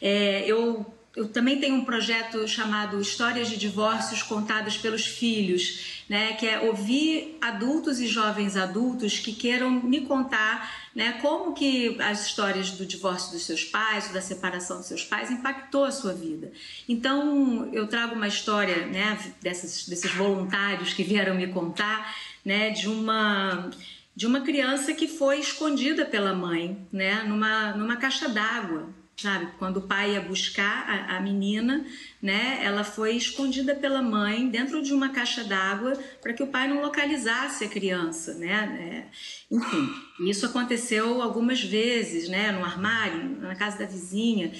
é, 0.00 0.44
eu 0.46 0.84
eu 1.14 1.28
também 1.28 1.60
tenho 1.60 1.74
um 1.74 1.84
projeto 1.84 2.46
chamado 2.48 3.00
Histórias 3.00 3.48
de 3.48 3.56
Divórcios 3.58 4.22
Contadas 4.22 4.78
pelos 4.78 5.06
Filhos, 5.06 6.04
né, 6.08 6.32
que 6.34 6.46
é 6.46 6.60
ouvir 6.60 7.36
adultos 7.40 8.00
e 8.00 8.06
jovens 8.06 8.56
adultos 8.56 9.18
que 9.18 9.32
queiram 9.32 9.70
me 9.70 10.02
contar 10.02 10.88
né, 10.94 11.18
como 11.20 11.52
que 11.52 12.00
as 12.00 12.26
histórias 12.26 12.70
do 12.70 12.86
divórcio 12.86 13.32
dos 13.32 13.44
seus 13.44 13.62
pais, 13.62 14.10
da 14.10 14.22
separação 14.22 14.78
dos 14.78 14.86
seus 14.86 15.04
pais, 15.04 15.30
impactou 15.30 15.84
a 15.84 15.90
sua 15.90 16.14
vida. 16.14 16.50
Então, 16.88 17.68
eu 17.72 17.86
trago 17.86 18.14
uma 18.14 18.28
história 18.28 18.86
né, 18.86 19.18
dessas, 19.42 19.86
desses 19.86 20.12
voluntários 20.14 20.94
que 20.94 21.02
vieram 21.02 21.34
me 21.34 21.46
contar 21.46 22.14
né, 22.44 22.70
de 22.70 22.88
uma 22.88 23.70
de 24.14 24.26
uma 24.26 24.42
criança 24.42 24.92
que 24.92 25.08
foi 25.08 25.40
escondida 25.40 26.04
pela 26.04 26.34
mãe, 26.34 26.86
né, 26.92 27.22
numa, 27.22 27.72
numa 27.72 27.96
caixa 27.96 28.28
d'água, 28.28 28.90
sabe? 29.22 29.48
Quando 29.58 29.76
o 29.76 29.82
pai 29.82 30.14
ia 30.14 30.20
buscar 30.20 30.84
a, 30.88 31.16
a, 31.16 31.20
menina, 31.20 31.86
né? 32.20 32.58
Ela 32.62 32.82
foi 32.82 33.16
escondida 33.16 33.74
pela 33.74 34.02
mãe 34.02 34.48
dentro 34.48 34.82
de 34.82 34.92
uma 34.92 35.10
caixa 35.10 35.44
d'água 35.44 35.96
para 36.20 36.32
que 36.32 36.42
o 36.42 36.48
pai 36.48 36.66
não 36.66 36.82
localizasse 36.82 37.64
a 37.64 37.68
criança, 37.68 38.34
né? 38.34 39.08
É, 39.08 39.54
enfim, 39.54 39.88
isso 40.28 40.44
aconteceu 40.44 41.22
algumas 41.22 41.62
vezes, 41.62 42.28
né? 42.28 42.50
No 42.50 42.64
armário, 42.64 43.40
na 43.40 43.54
casa 43.54 43.78
da 43.78 43.86
vizinha. 43.86 44.52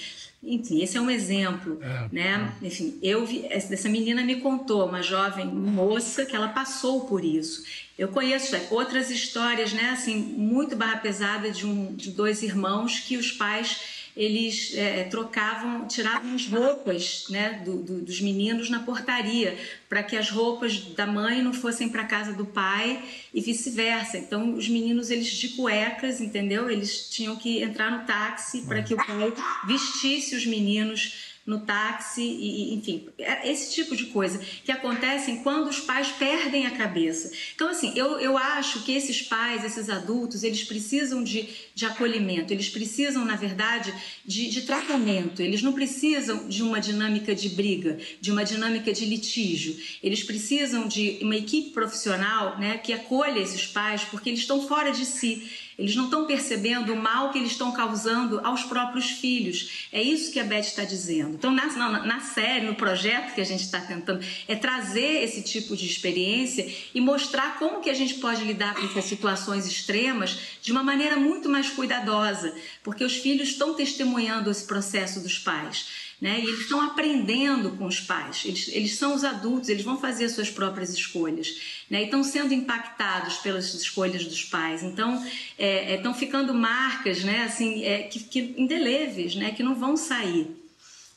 Enfim, 0.45 0.83
esse 0.83 0.97
é 0.97 1.01
um 1.01 1.11
exemplo, 1.11 1.79
é, 1.81 2.09
né? 2.13 2.53
É. 2.63 2.67
Enfim, 2.67 2.99
eu 3.03 3.25
vi, 3.27 3.47
essa 3.49 3.89
menina 3.89 4.23
me 4.23 4.37
contou, 4.41 4.87
uma 4.87 5.03
jovem 5.03 5.47
moça 5.47 6.25
que 6.25 6.35
ela 6.35 6.49
passou 6.49 7.07
por 7.07 7.25
isso. 7.25 7.65
Eu 7.97 8.09
conheço 8.09 8.57
outras 8.71 9.11
histórias, 9.11 9.73
né? 9.73 9.91
Assim, 9.91 10.17
muito 10.17 10.75
barra 10.75 10.97
pesada 10.97 11.51
de, 11.51 11.65
um, 11.65 11.95
de 11.95 12.11
dois 12.11 12.43
irmãos 12.43 13.01
que 13.01 13.17
os 13.17 13.31
pais 13.31 13.92
eles 14.17 14.73
é, 14.75 15.05
trocavam, 15.05 15.87
tiravam 15.89 16.35
as 16.35 16.47
roupas 16.47 17.25
né, 17.31 17.63
do, 17.65 17.77
do, 17.79 18.01
dos 18.03 18.21
meninos 18.21 18.69
na 18.69 18.81
portaria, 18.81 19.57
para 19.89 20.03
que 20.03 20.17
as 20.17 20.31
roupas 20.31 20.79
da 20.79 21.07
mãe 21.07 21.43
não 21.43 21.53
fossem 21.53 21.89
para 21.89 22.05
casa 22.05 22.33
do 22.33 22.45
pai 22.45 23.03
e 23.33 23.41
vice-versa. 23.41 24.19
Então, 24.19 24.55
os 24.55 24.69
meninos, 24.69 25.11
eles 25.11 25.29
de 25.29 25.51
cuecas, 25.51 26.21
entendeu? 26.21 26.71
Eles 26.71 27.09
tinham 27.11 27.37
que 27.37 27.63
entrar 27.63 27.91
no 27.91 28.07
táxi 28.07 28.63
para 28.63 28.83
que 28.83 28.95
o 28.95 28.99
pai 28.99 29.33
vestisse 29.67 30.37
os 30.37 30.45
meninos 30.45 31.32
no 31.45 31.61
táxi, 31.61 32.23
e, 32.23 32.75
enfim, 32.75 33.09
é 33.19 33.51
esse 33.51 33.75
tipo 33.75 33.97
de 33.97 34.07
coisa 34.07 34.39
que 34.65 34.71
acontecem 34.71 35.43
quando 35.43 35.69
os 35.69 35.81
pais 35.81 36.09
perdem 36.13 36.67
a 36.67 36.71
cabeça. 36.71 37.33
Então, 37.55 37.69
assim, 37.69 37.93
eu, 37.97 38.21
eu 38.21 38.39
acho 38.39 38.85
que 38.85 38.93
esses 38.93 39.23
pais, 39.23 39.65
esses 39.65 39.91
adultos, 39.91 40.45
eles 40.45 40.63
precisam 40.63 41.23
de, 41.23 41.49
de 41.75 41.85
acolhimento, 41.85 42.53
eles 42.53 42.69
precisam, 42.69 43.25
na 43.25 43.35
verdade, 43.35 43.93
de, 44.25 44.49
de 44.51 44.63
tratamento, 44.63 45.43
eles 45.43 45.63
não 45.63 45.73
precisam 45.73 46.49
de 46.49 46.63
uma 46.63 46.81
dinâmica 46.81 47.35
de 47.35 47.49
briga, 47.49 47.99
de 48.21 48.31
uma 48.31 48.45
dinâmica 48.45 48.93
de 48.93 49.05
litígio, 49.05 49.77
eles 50.03 50.23
precisam 50.23 50.87
de 50.87 51.19
uma 51.23 51.37
equipe 51.37 51.71
profissional 51.71 52.59
né, 52.59 52.79
que 52.79 52.93
acolha 52.93 53.41
esses 53.41 53.67
pais, 53.67 54.05
porque 54.05 54.31
eles 54.31 54.41
estão 54.41 54.67
fora 54.69 54.93
de 54.93 55.05
si. 55.05 55.51
Eles 55.79 55.97
não 55.97 56.05
estão 56.05 56.27
percebendo 56.27 56.93
o 56.93 56.97
mal 56.97 57.31
que 57.31 57.39
eles 57.39 57.53
estão 57.53 57.73
causando 57.73 58.41
aos 58.45 58.63
próprios 58.63 59.11
filhos. 59.11 59.89
É 59.93 60.03
isso 60.03 60.33
que 60.33 60.39
a 60.39 60.45
Beth 60.45 60.61
está 60.61 60.85
dizendo. 60.85 61.35
Então, 61.35 61.51
na, 61.51 61.67
na, 61.67 62.07
na, 62.07 62.21
série, 62.21 62.67
no 62.67 62.75
projeto 62.75 63.35
que 63.35 63.41
a 63.41 63.45
gente 63.45 63.63
está 63.63 63.81
tentando, 63.81 64.25
é 64.47 64.55
trazer 64.55 65.23
esse 65.23 65.43
tipo 65.43 65.77
de 65.77 65.87
experiência 65.87 66.71
e 66.95 67.01
mostrar 67.01 67.59
como 67.59 67.81
que 67.81 67.91
a 67.91 67.95
gente 67.95 68.15
pode 68.15 68.45
lidar 68.45 68.75
com 68.75 68.85
essas 68.87 69.05
situações 69.05 69.67
extremas 69.67 70.39
de 70.61 70.73
uma 70.73 70.83
maneira 70.83 71.17
muito 71.17 71.49
mais 71.49 71.71
cuidadosa, 71.71 72.55
porque 72.83 73.05
os 73.05 73.17
filhos 73.17 73.49
estão 73.49 73.75
testemunhando 73.75 74.51
esse 74.51 74.65
processo 74.65 75.21
dos 75.21 75.39
pais. 75.39 76.02
Né? 76.23 76.39
E 76.39 76.45
eles 76.45 76.61
estão 76.61 76.81
aprendendo 76.81 77.73
com 77.73 77.85
os 77.85 77.99
pais, 77.99 78.45
eles, 78.45 78.69
eles 78.69 78.95
são 78.95 79.13
os 79.13 79.25
adultos, 79.25 79.69
eles 79.69 79.83
vão 79.83 79.99
fazer 79.99 80.29
suas 80.29 80.49
próprias 80.49 80.91
escolhas, 80.91 81.83
né? 81.91 82.03
E 82.03 82.05
estão 82.05 82.23
sendo 82.23 82.55
impactados 82.55 83.39
pelas 83.39 83.75
escolhas 83.75 84.25
dos 84.25 84.45
pais. 84.45 84.85
Então, 84.85 85.21
é, 85.59 85.97
estão 85.97 86.13
é, 86.13 86.15
ficando 86.15 86.55
marcas, 86.55 87.25
né? 87.25 87.43
Assim, 87.43 87.85
é, 87.85 88.03
que, 88.05 88.21
que 88.21 88.55
indeléveis, 88.57 89.35
né? 89.35 89.51
Que 89.51 89.65
não 89.65 89.75
vão 89.75 89.97
sair. 89.97 90.47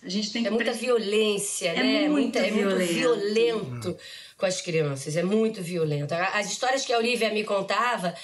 A 0.01 0.09
gente 0.09 0.31
tem 0.31 0.47
é 0.47 0.49
muita 0.49 0.73
violência, 0.73 1.69
é 1.69 1.83
né? 1.83 2.09
Muita, 2.09 2.39
é 2.39 2.49
muito 2.49 2.75
violento 2.75 3.95
com 4.35 4.45
as 4.47 4.59
crianças, 4.59 5.15
é 5.15 5.21
muito 5.21 5.61
violento. 5.61 6.15
As 6.15 6.51
histórias 6.51 6.83
que 6.83 6.91
a 6.91 6.97
Olivia 6.97 7.31
me 7.31 7.43
contava, 7.43 8.15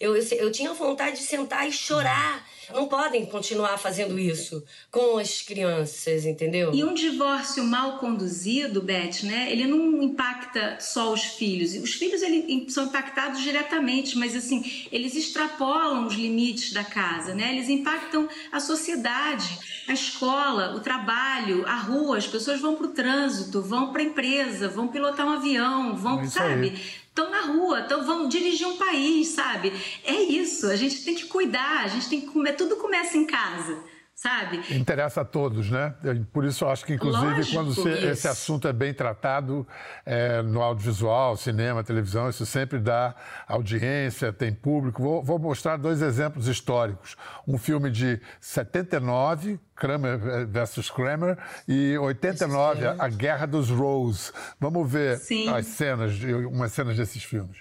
eu, 0.00 0.16
eu, 0.16 0.22
eu 0.38 0.52
tinha 0.52 0.72
vontade 0.72 1.16
de 1.16 1.22
sentar 1.22 1.68
e 1.68 1.72
chorar 1.72 2.46
não 2.72 2.86
podem 2.86 3.24
continuar 3.26 3.78
fazendo 3.78 4.18
isso 4.18 4.64
com 4.90 5.18
as 5.18 5.42
crianças, 5.42 6.24
entendeu? 6.24 6.72
E 6.74 6.84
um 6.84 6.94
divórcio 6.94 7.62
mal 7.64 7.98
conduzido, 7.98 8.82
Beth, 8.82 9.22
né? 9.22 9.50
Ele 9.50 9.66
não 9.66 10.02
impacta 10.02 10.78
só 10.80 11.12
os 11.12 11.22
filhos. 11.22 11.74
Os 11.74 11.94
filhos 11.94 12.22
ele, 12.22 12.66
são 12.68 12.86
impactados 12.86 13.42
diretamente, 13.42 14.18
mas 14.18 14.34
assim, 14.34 14.88
eles 14.90 15.14
extrapolam 15.14 16.06
os 16.06 16.14
limites 16.14 16.72
da 16.72 16.82
casa, 16.82 17.34
né? 17.34 17.52
Eles 17.52 17.68
impactam 17.68 18.28
a 18.50 18.58
sociedade, 18.58 19.58
a 19.86 19.92
escola, 19.92 20.74
o 20.74 20.80
trabalho, 20.80 21.64
a 21.66 21.76
rua. 21.76 22.18
As 22.18 22.26
pessoas 22.26 22.60
vão 22.60 22.74
para 22.74 22.86
o 22.86 22.90
trânsito, 22.90 23.62
vão 23.62 23.92
para 23.92 24.02
a 24.02 24.04
empresa, 24.04 24.68
vão 24.68 24.88
pilotar 24.88 25.26
um 25.26 25.30
avião, 25.30 25.94
vão, 25.94 26.20
é 26.20 26.26
sabe? 26.26 26.68
Aí 26.68 27.05
estão 27.16 27.30
na 27.30 27.40
rua, 27.40 27.80
então 27.80 28.04
vão 28.04 28.28
dirigir 28.28 28.68
um 28.68 28.76
país, 28.76 29.28
sabe? 29.28 29.72
É 30.04 30.14
isso, 30.14 30.66
a 30.66 30.76
gente 30.76 31.02
tem 31.02 31.14
que 31.14 31.24
cuidar, 31.24 31.84
a 31.84 31.88
gente 31.88 32.10
tem 32.10 32.20
que 32.20 32.26
comer, 32.26 32.52
tudo 32.52 32.76
começa 32.76 33.16
em 33.16 33.24
casa 33.24 33.95
sabe? 34.16 34.62
Interessa 34.74 35.20
a 35.20 35.24
todos, 35.24 35.70
né? 35.70 35.94
Por 36.32 36.44
isso 36.46 36.64
eu 36.64 36.70
acho 36.70 36.86
que, 36.86 36.94
inclusive, 36.94 37.26
Lógico, 37.26 37.54
quando 37.54 37.74
você, 37.74 37.90
esse 38.08 38.26
assunto 38.26 38.66
é 38.66 38.72
bem 38.72 38.94
tratado 38.94 39.68
é, 40.06 40.40
no 40.40 40.62
audiovisual, 40.62 41.36
cinema, 41.36 41.84
televisão, 41.84 42.28
isso 42.30 42.46
sempre 42.46 42.78
dá 42.78 43.14
audiência, 43.46 44.32
tem 44.32 44.52
público. 44.54 45.02
Vou, 45.02 45.22
vou, 45.22 45.38
mostrar 45.38 45.76
dois 45.76 46.00
exemplos 46.00 46.48
históricos. 46.48 47.14
Um 47.46 47.58
filme 47.58 47.90
de 47.90 48.18
79, 48.40 49.60
Kramer 49.74 50.46
versus 50.48 50.90
Kramer, 50.90 51.36
e 51.68 51.98
89, 51.98 52.86
A 52.98 53.08
Guerra 53.08 53.46
dos 53.46 53.68
Rose. 53.68 54.32
Vamos 54.58 54.90
ver 54.90 55.18
Sim. 55.18 55.50
as 55.50 55.66
cenas, 55.66 56.14
umas 56.50 56.72
cenas 56.72 56.96
desses 56.96 57.22
filmes. 57.22 57.58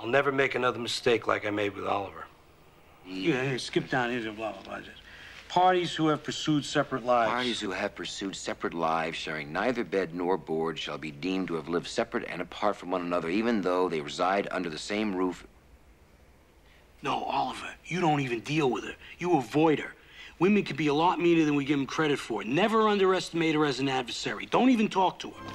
I'll 0.00 0.08
never 0.08 0.32
make 0.32 0.56
another 0.56 0.78
mistake 0.78 1.26
like 1.26 1.44
I 1.44 1.50
made 1.50 1.74
with 1.74 1.88
Oliver. 1.88 2.28
Yeah, 3.04 3.58
skip 3.58 3.90
down 3.90 4.10
here 4.10 4.28
and 4.28 4.36
blah, 4.36 4.52
blah, 4.52 4.62
blah. 4.62 4.97
Parties 5.48 5.94
who 5.94 6.08
have 6.08 6.22
pursued 6.22 6.64
separate 6.64 7.06
lives. 7.06 7.30
Parties 7.30 7.60
who 7.60 7.70
have 7.70 7.94
pursued 7.94 8.36
separate 8.36 8.74
lives, 8.74 9.16
sharing 9.16 9.50
neither 9.50 9.82
bed 9.82 10.14
nor 10.14 10.36
board, 10.36 10.78
shall 10.78 10.98
be 10.98 11.10
deemed 11.10 11.48
to 11.48 11.54
have 11.54 11.68
lived 11.68 11.86
separate 11.86 12.24
and 12.28 12.42
apart 12.42 12.76
from 12.76 12.90
one 12.90 13.00
another, 13.00 13.30
even 13.30 13.62
though 13.62 13.88
they 13.88 14.02
reside 14.02 14.46
under 14.50 14.68
the 14.68 14.78
same 14.78 15.14
roof. 15.14 15.46
No, 17.02 17.24
Oliver, 17.24 17.70
you 17.86 18.00
don't 18.00 18.20
even 18.20 18.40
deal 18.40 18.70
with 18.70 18.84
her. 18.84 18.94
You 19.18 19.38
avoid 19.38 19.78
her. 19.78 19.94
Women 20.38 20.64
can 20.64 20.76
be 20.76 20.88
a 20.88 20.94
lot 20.94 21.18
meaner 21.18 21.44
than 21.44 21.54
we 21.54 21.64
give 21.64 21.78
them 21.78 21.86
credit 21.86 22.18
for. 22.18 22.44
Never 22.44 22.86
underestimate 22.86 23.54
her 23.54 23.64
as 23.64 23.80
an 23.80 23.88
adversary. 23.88 24.46
Don't 24.46 24.68
even 24.70 24.88
talk 24.88 25.18
to 25.20 25.30
her. 25.30 25.46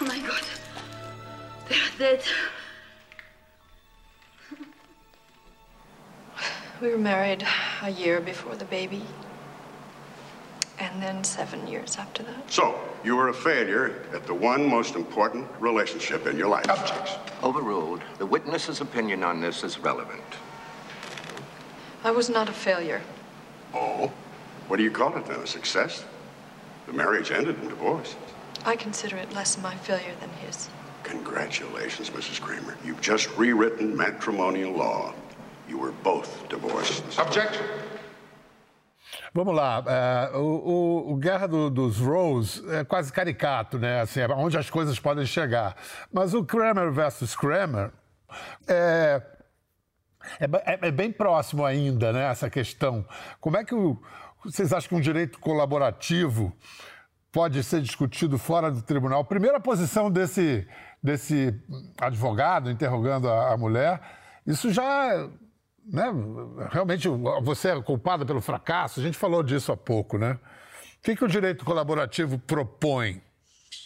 Oh 0.00 0.04
my 0.06 0.18
God. 0.18 0.42
They're 1.68 1.88
dead. 1.98 2.22
We 6.80 6.90
were 6.90 6.98
married 6.98 7.44
a 7.82 7.90
year 7.90 8.20
before 8.20 8.54
the 8.54 8.64
baby. 8.64 9.02
And 10.78 11.02
then 11.02 11.24
seven 11.24 11.66
years 11.66 11.96
after 11.96 12.22
that. 12.22 12.52
So, 12.52 12.78
you 13.02 13.16
were 13.16 13.30
a 13.30 13.34
failure 13.34 14.00
at 14.12 14.28
the 14.28 14.34
one 14.34 14.64
most 14.64 14.94
important 14.94 15.48
relationship 15.58 16.28
in 16.28 16.38
your 16.38 16.46
life. 16.46 16.70
Objects. 16.70 17.16
Overruled. 17.42 18.02
The 18.18 18.26
witness's 18.26 18.80
opinion 18.80 19.24
on 19.24 19.40
this 19.40 19.64
is 19.64 19.80
relevant. 19.80 20.22
I 22.04 22.12
was 22.12 22.30
not 22.30 22.48
a 22.48 22.52
failure. 22.52 23.02
Oh? 23.74 24.12
What 24.68 24.76
do 24.76 24.84
you 24.84 24.92
call 24.92 25.16
it 25.16 25.26
then? 25.26 25.40
A 25.40 25.46
success? 25.48 26.04
The 26.86 26.92
marriage 26.92 27.32
ended 27.32 27.60
in 27.60 27.70
divorce. 27.70 28.14
I 28.64 28.76
consider 28.76 29.16
it 29.16 29.32
less 29.32 29.58
my 29.60 29.74
failure 29.74 30.14
than 30.20 30.30
his. 30.46 30.68
Congratulations, 31.02 32.10
Mrs. 32.10 32.40
Kramer. 32.40 32.76
You've 32.84 33.00
just 33.00 33.36
rewritten 33.36 33.96
matrimonial 33.96 34.72
law. 34.72 35.12
You 35.68 35.78
were 35.78 35.92
both 36.02 36.48
divorced. 36.48 37.04
Objection. 37.18 37.64
Vamos 39.34 39.54
lá, 39.54 39.84
é, 39.86 40.36
o, 40.36 41.12
o, 41.12 41.16
Guerra 41.16 41.46
do, 41.46 41.70
dos 41.70 41.98
Rose 41.98 42.62
é 42.70 42.82
quase 42.84 43.12
caricato, 43.12 43.78
né? 43.78 44.00
Assim, 44.00 44.20
é 44.20 44.28
onde 44.28 44.56
as 44.56 44.70
coisas 44.70 44.98
podem 44.98 45.26
chegar. 45.26 45.76
Mas 46.12 46.32
o 46.32 46.44
Kramer 46.44 46.90
versus 46.90 47.36
Kramer 47.36 47.90
é, 48.66 49.22
é, 50.40 50.44
é, 50.44 50.88
é, 50.88 50.90
bem 50.90 51.12
próximo 51.12 51.64
ainda, 51.64 52.12
né? 52.12 52.30
Essa 52.30 52.48
questão. 52.48 53.04
Como 53.40 53.56
é 53.56 53.64
que 53.64 53.74
o, 53.74 54.00
vocês 54.44 54.72
acham 54.72 54.88
que 54.88 54.94
um 54.94 55.00
direito 55.00 55.38
colaborativo 55.38 56.52
pode 57.30 57.62
ser 57.62 57.82
discutido 57.82 58.38
fora 58.38 58.70
do 58.70 58.80
tribunal? 58.80 59.24
Primeira 59.24 59.60
posição 59.60 60.10
desse, 60.10 60.66
desse 61.02 61.54
advogado 62.00 62.70
interrogando 62.70 63.28
a, 63.28 63.52
a 63.52 63.56
mulher, 63.56 64.00
isso 64.46 64.72
já 64.72 65.28
né, 65.88 66.04
realmente 66.70 67.08
você 67.42 67.70
é 67.70 67.82
culpada 67.82 68.24
pelo 68.24 68.40
fracasso, 68.40 69.00
a 69.00 69.02
gente 69.02 69.16
falou 69.16 69.42
disso 69.42 69.72
há 69.72 69.76
pouco, 69.76 70.18
né? 70.18 70.38
O 70.98 71.02
que, 71.02 71.16
que 71.16 71.24
o 71.24 71.28
direito 71.28 71.64
colaborativo 71.64 72.38
propõe? 72.38 73.22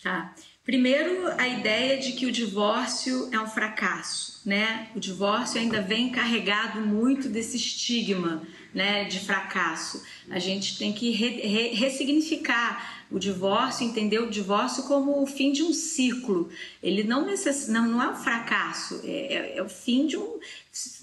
Tá. 0.03 0.35
Primeiro, 0.65 1.29
a 1.39 1.49
ideia 1.49 1.99
de 1.99 2.13
que 2.13 2.25
o 2.25 2.33
divórcio 2.33 3.29
é 3.33 3.41
um 3.41 3.49
fracasso, 3.49 4.49
né? 4.49 4.89
O 4.95 5.01
divórcio 5.01 5.61
ainda 5.61 5.83
vem 5.83 6.11
carregado 6.11 6.81
muito 6.81 7.29
desse 7.29 7.57
estigma, 7.57 8.43
né, 8.75 9.05
de 9.05 9.21
fracasso. 9.21 10.03
A 10.31 10.39
gente 10.39 10.79
tem 10.79 10.93
que 10.93 11.11
re, 11.11 11.29
re, 11.41 11.69
ressignificar 11.75 13.03
o 13.11 13.19
divórcio, 13.19 13.87
entender 13.87 14.19
o 14.19 14.31
divórcio 14.31 14.85
como 14.85 15.23
o 15.23 15.27
fim 15.27 15.53
de 15.53 15.63
um 15.63 15.73
ciclo. 15.73 16.49
Ele 16.83 17.05
não, 17.05 17.27
necess... 17.27 17.69
não, 17.69 17.87
não 17.87 18.03
é 18.03 18.09
um 18.09 18.17
fracasso, 18.17 19.01
é, 19.05 19.35
é, 19.35 19.59
é 19.59 19.63
o 19.63 19.69
fim 19.69 20.07
de 20.07 20.17
um, 20.17 20.41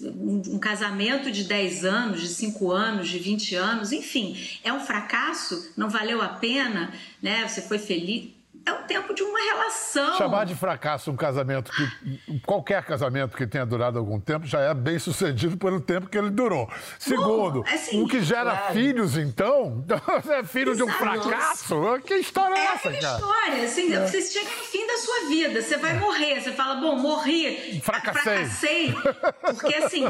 um, 0.00 0.42
um, 0.54 0.58
casamento 0.58 1.30
de 1.30 1.44
10 1.44 1.84
anos, 1.84 2.20
de 2.20 2.28
5 2.28 2.72
anos, 2.72 3.08
de 3.08 3.18
20 3.18 3.54
anos, 3.54 3.92
enfim. 3.92 4.36
É 4.64 4.72
um 4.72 4.80
fracasso? 4.80 5.72
Não 5.76 5.88
valeu 5.88 6.20
a 6.20 6.28
pena? 6.28 6.92
Né? 7.22 7.46
Você 7.46 7.62
foi 7.62 7.78
feliz? 7.78 8.39
É 8.64 8.72
o 8.72 8.82
tempo 8.84 9.14
de 9.14 9.22
uma 9.22 9.38
relação. 9.38 10.16
Chamar 10.16 10.44
de 10.44 10.54
fracasso 10.54 11.10
um 11.10 11.16
casamento 11.16 11.70
que 11.72 12.40
qualquer 12.40 12.84
casamento 12.84 13.36
que 13.36 13.46
tenha 13.46 13.64
durado 13.64 13.98
algum 13.98 14.20
tempo 14.20 14.46
já 14.46 14.60
é 14.60 14.74
bem 14.74 14.98
sucedido 14.98 15.56
pelo 15.56 15.80
tempo 15.80 16.08
que 16.08 16.18
ele 16.18 16.30
durou. 16.30 16.68
Segundo, 16.98 17.62
Bom, 17.62 17.68
assim, 17.68 18.02
o 18.02 18.06
que 18.06 18.22
gera 18.22 18.56
claro. 18.56 18.74
filhos, 18.74 19.16
então, 19.16 19.84
é 20.28 20.44
filho 20.44 20.72
Exato. 20.72 20.76
de 20.76 20.82
um 20.82 20.98
fracasso? 20.98 22.00
Que 22.04 22.14
história 22.14 22.54
é, 22.54 22.58
é 22.58 22.64
essa, 22.64 22.92
cara? 22.92 23.16
história, 23.16 23.64
assim, 23.64 23.94
é. 23.94 24.06
você 24.06 24.22
chega 24.22 24.50
no 24.50 24.64
fim 24.64 24.86
da 24.86 24.96
sua 24.98 25.28
vida, 25.28 25.62
você 25.62 25.76
vai 25.76 25.94
morrer, 25.94 26.40
você 26.40 26.52
fala, 26.52 26.74
bom, 26.76 26.96
morri, 26.96 27.80
fracassei, 27.82 28.46
fracassei 28.46 28.94
porque 29.42 29.74
assim, 29.74 30.04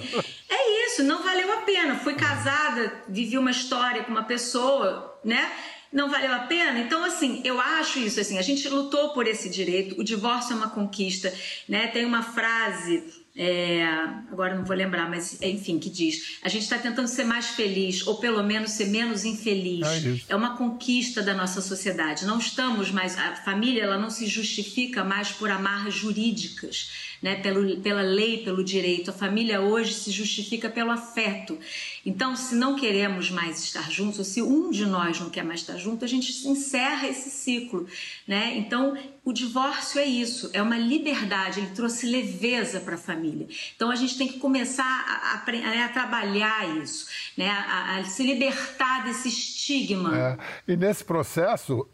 é 0.49 0.87
isso, 0.87 1.03
não 1.05 1.23
valeu 1.23 1.53
a 1.53 1.63
pena. 1.63 1.97
Fui 1.97 2.15
casada, 2.15 2.93
vivi 3.09 3.39
uma 3.39 3.51
história 3.51 4.03
com 4.05 4.11
uma 4.11 4.25
pessoa, 4.25 5.19
né? 5.25 5.51
Não 5.93 6.09
valeu 6.09 6.33
a 6.33 6.41
pena? 6.41 6.79
Então, 6.79 7.05
assim, 7.05 7.41
eu 7.45 7.61
acho 7.61 7.99
isso, 7.99 8.21
assim, 8.21 8.39
a 8.39 8.43
gente 8.43 8.69
lutou 8.69 9.13
por 9.13 9.27
esse 9.27 9.49
direito, 9.49 10.01
o 10.01 10.05
divórcio 10.05 10.53
é 10.53 10.57
uma 10.57 10.71
conquista, 10.71 11.33
né? 11.69 11.89
Tem 11.89 12.05
uma 12.05 12.23
frase 12.23 13.03
é, 13.37 13.85
agora 14.31 14.57
não 14.57 14.65
vou 14.65 14.75
lembrar, 14.75 15.09
mas 15.09 15.41
enfim, 15.41 15.79
que 15.79 15.89
diz: 15.89 16.39
a 16.43 16.49
gente 16.49 16.63
está 16.63 16.77
tentando 16.79 17.07
ser 17.07 17.25
mais 17.25 17.47
feliz, 17.47 18.07
ou 18.07 18.17
pelo 18.17 18.43
menos 18.43 18.73
ser 18.73 18.87
menos 18.87 19.25
infeliz. 19.25 19.87
É, 20.29 20.33
é, 20.33 20.37
uma 20.37 20.57
conquista 20.57 21.23
da 21.23 21.33
nossa 21.33 21.61
sociedade. 21.61 22.27
Não 22.27 22.39
estamos 22.39 22.91
mais. 22.91 23.17
A 23.17 23.37
família 23.37 23.85
ela 23.85 23.99
não 23.99 24.11
se 24.11 24.27
justifica 24.27 25.05
mais 25.05 25.31
por 25.31 25.51
amarras 25.51 25.95
jurídicas 25.95 26.91
né, 27.23 27.37
pelo, 27.37 27.81
pela 27.81 28.03
lei, 28.03 28.43
pelo 28.45 28.65
direito. 28.65 29.11
A 29.11 29.13
família 29.13 29.61
hoje 29.61 29.95
se 29.95 30.11
justifica 30.11 30.69
pelo 30.71 30.91
afeto. 30.91 31.59
Então, 32.05 32.35
se 32.35 32.55
não 32.55 32.77
queremos 32.77 33.31
mais 33.31 33.63
estar 33.63 33.91
juntos, 33.91 34.19
ou 34.19 34.25
se 34.25 34.41
um 34.43 34.71
de 34.71 34.87
nós 34.87 35.21
não 35.21 35.29
quer 35.29 35.45
mais 35.45 35.61
estar 35.61 35.77
junto, 35.77 36.05
a 36.05 36.09
gente 36.09 36.49
encerra 36.49 37.09
esse 37.09 37.31
ciclo. 37.31 37.87
Né? 38.27 38.57
Então, 38.57 38.97
o 39.25 39.33
divórcio 39.33 40.01
é 40.01 40.05
isso, 40.05 40.51
é 40.53 40.63
uma 40.63 40.79
liberdade, 40.79 41.61
ele 41.61 41.71
trouxe 41.71 42.07
leveza 42.07 42.81
para 42.81 42.95
a 42.95 42.99
família. 42.99 43.47
Então, 43.77 43.91
a 43.91 43.97
gente 43.97 44.17
tem 44.17 44.27
que 44.27 44.39
começar 44.39 44.85
a, 44.85 45.35
a, 45.35 45.85
a 45.85 45.89
trabalhar 45.89 46.77
isso, 46.79 47.07
né? 47.37 47.49
A, 47.49 47.99
a, 47.99 48.05
se 48.05 48.23
libertar 48.23 49.05
desse 49.05 49.29
estigma. 49.29 50.17
É. 50.19 50.39
E 50.73 50.77
nesse 50.77 51.05
processo, 51.05 51.87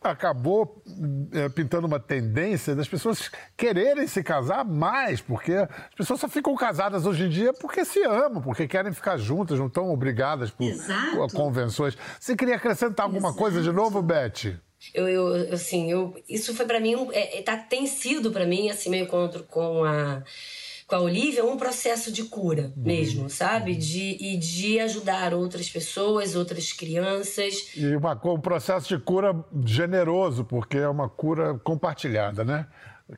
acabou 0.00 0.82
é, 1.32 1.48
pintando 1.48 1.86
uma 1.86 2.00
tendência 2.00 2.74
das 2.74 2.88
pessoas 2.88 3.30
quererem 3.56 4.06
se 4.06 4.22
casar 4.22 4.64
mais, 4.64 5.20
porque 5.20 5.52
as 5.52 5.94
pessoas 5.96 6.20
só 6.20 6.28
ficam 6.28 6.54
casadas 6.54 7.06
hoje 7.06 7.24
em 7.24 7.28
dia 7.28 7.52
porque 7.52 7.84
se 7.84 8.02
amam, 8.02 8.42
porque 8.42 8.68
querem 8.68 8.92
ficar 8.92 9.16
juntas, 9.16 9.58
não 9.58 9.66
estão 9.66 9.90
obrigadas 9.90 10.50
por 10.50 10.64
Exato. 10.64 11.28
convenções. 11.34 11.96
Você 12.18 12.36
queria 12.36 12.56
acrescentar 12.56 13.04
alguma 13.04 13.28
Exato. 13.28 13.38
coisa 13.38 13.62
de 13.62 13.72
novo, 13.72 14.02
Beth? 14.02 14.58
Eu, 14.94 15.08
eu, 15.08 15.54
assim, 15.54 15.90
eu, 15.90 16.14
isso 16.28 16.54
foi 16.54 16.66
para 16.66 16.78
mim, 16.78 17.08
é, 17.12 17.38
é, 17.38 17.42
tá, 17.42 17.56
tem 17.56 17.86
sido 17.86 18.30
para 18.30 18.46
mim, 18.46 18.70
assim, 18.70 18.90
meu 18.90 19.00
encontro 19.00 19.42
com 19.44 19.84
a 19.84 20.22
com 20.86 20.94
a 20.94 21.00
Olivia 21.00 21.44
um 21.44 21.56
processo 21.56 22.12
de 22.12 22.24
cura 22.24 22.72
uhum. 22.76 22.82
mesmo, 22.84 23.30
sabe? 23.30 23.74
De, 23.74 24.16
e 24.20 24.36
de 24.36 24.78
ajudar 24.80 25.34
outras 25.34 25.68
pessoas, 25.68 26.36
outras 26.36 26.72
crianças. 26.72 27.72
E 27.76 27.96
uma, 27.96 28.18
um 28.24 28.40
processo 28.40 28.88
de 28.88 28.98
cura 28.98 29.34
generoso, 29.64 30.44
porque 30.44 30.78
é 30.78 30.88
uma 30.88 31.08
cura 31.08 31.58
compartilhada, 31.58 32.44
né? 32.44 32.66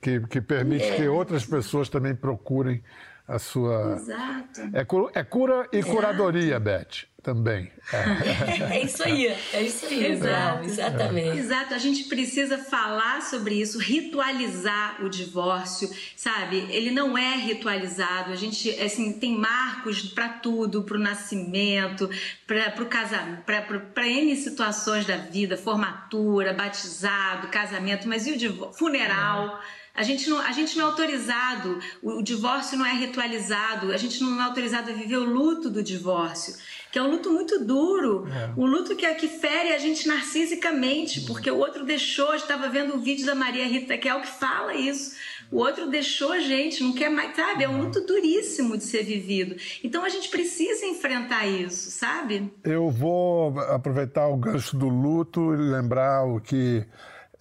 Que, 0.00 0.20
que 0.20 0.40
permite 0.40 0.84
é. 0.84 0.96
que 0.96 1.08
outras 1.08 1.44
pessoas 1.44 1.88
também 1.88 2.14
procurem 2.14 2.82
a 3.26 3.38
sua. 3.38 3.96
Exato. 3.96 4.60
É, 4.72 4.80
é 5.20 5.24
cura 5.24 5.68
e 5.72 5.82
curadoria, 5.82 6.58
Beth 6.58 7.07
também. 7.22 7.70
É. 7.92 8.76
é 8.76 8.84
isso 8.84 9.02
aí, 9.02 9.26
é 9.52 9.62
isso 9.62 9.86
aí, 9.86 10.06
Exato. 10.06 10.64
exatamente. 10.64 11.38
Exato, 11.38 11.74
a 11.74 11.78
gente 11.78 12.04
precisa 12.04 12.58
falar 12.58 13.22
sobre 13.22 13.60
isso, 13.60 13.78
ritualizar 13.78 15.04
o 15.04 15.08
divórcio, 15.08 15.90
sabe? 16.16 16.66
Ele 16.70 16.90
não 16.90 17.18
é 17.18 17.36
ritualizado, 17.36 18.32
a 18.32 18.36
gente 18.36 18.70
assim, 18.80 19.12
tem 19.12 19.36
marcos 19.36 20.02
para 20.02 20.28
tudo, 20.28 20.82
para 20.82 20.96
o 20.96 21.00
nascimento, 21.00 22.08
para 22.46 22.82
o 22.82 22.86
casamento, 22.86 23.42
para 23.42 24.06
N 24.06 24.36
situações 24.36 25.04
da 25.04 25.16
vida, 25.16 25.56
formatura, 25.56 26.52
batizado, 26.52 27.48
casamento, 27.48 28.08
mas 28.08 28.26
e 28.26 28.32
o 28.32 28.38
divórcio? 28.38 28.78
Funeral. 28.78 29.60
É. 29.74 29.78
A 29.98 30.04
gente 30.04 30.30
não, 30.30 30.38
a 30.38 30.52
gente 30.52 30.78
não 30.78 30.86
é 30.86 30.90
autorizado, 30.90 31.80
o, 32.00 32.18
o 32.18 32.22
divórcio 32.22 32.78
não 32.78 32.86
é 32.86 32.92
ritualizado, 32.92 33.92
a 33.92 33.96
gente 33.96 34.22
não 34.22 34.40
é 34.40 34.44
autorizado 34.44 34.92
a 34.92 34.94
viver 34.94 35.16
o 35.16 35.24
luto 35.24 35.68
do 35.68 35.82
divórcio 35.82 36.54
que 36.90 36.98
é 36.98 37.02
um 37.02 37.10
luto 37.10 37.30
muito 37.30 37.64
duro, 37.64 38.26
é. 38.28 38.50
um 38.56 38.66
luto 38.66 38.96
que, 38.96 39.04
é, 39.04 39.14
que 39.14 39.28
fere 39.28 39.72
a 39.72 39.78
gente 39.78 40.08
narcisicamente, 40.08 41.22
porque 41.22 41.50
o 41.50 41.58
outro 41.58 41.84
deixou, 41.84 42.34
estava 42.34 42.68
vendo 42.68 42.94
o 42.94 42.98
vídeo 42.98 43.26
da 43.26 43.34
Maria 43.34 43.66
Rita 43.66 43.96
Kel 43.98 44.20
que 44.20 44.28
fala 44.28 44.74
isso. 44.74 45.16
O 45.50 45.58
outro 45.58 45.88
deixou 45.88 46.32
a 46.32 46.40
gente, 46.40 46.82
não 46.82 46.92
quer 46.92 47.08
mais, 47.08 47.34
sabe? 47.34 47.64
É 47.64 47.68
um 47.68 47.80
luto 47.80 48.02
duríssimo 48.02 48.76
de 48.76 48.84
ser 48.84 49.02
vivido. 49.02 49.56
Então 49.82 50.04
a 50.04 50.08
gente 50.10 50.28
precisa 50.28 50.84
enfrentar 50.84 51.46
isso, 51.46 51.90
sabe? 51.90 52.52
Eu 52.62 52.90
vou 52.90 53.58
aproveitar 53.60 54.28
o 54.28 54.36
gancho 54.36 54.76
do 54.76 54.88
luto 54.88 55.54
e 55.54 55.56
lembrar 55.56 56.24
o 56.24 56.38
que 56.38 56.84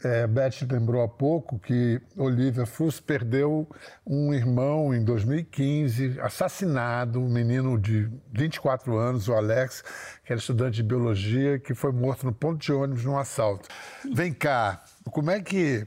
é, 0.07 0.25
Beth 0.25 0.65
lembrou 0.71 1.03
há 1.03 1.07
pouco 1.07 1.59
que 1.59 2.01
Olivia 2.15 2.65
Fuss 2.65 2.99
perdeu 2.99 3.67
um 4.05 4.33
irmão 4.33 4.93
em 4.93 5.03
2015, 5.03 6.19
assassinado, 6.21 7.21
um 7.21 7.29
menino 7.29 7.77
de 7.77 8.09
24 8.31 8.97
anos, 8.97 9.27
o 9.27 9.33
Alex, 9.33 9.83
que 10.23 10.31
era 10.31 10.39
estudante 10.39 10.77
de 10.77 10.83
biologia, 10.83 11.59
que 11.59 11.73
foi 11.73 11.91
morto 11.91 12.25
no 12.25 12.33
ponto 12.33 12.59
de 12.59 12.71
ônibus 12.71 13.03
num 13.03 13.17
assalto. 13.17 13.67
Vem 14.13 14.33
cá, 14.33 14.81
como 15.11 15.29
é 15.29 15.41
que 15.41 15.85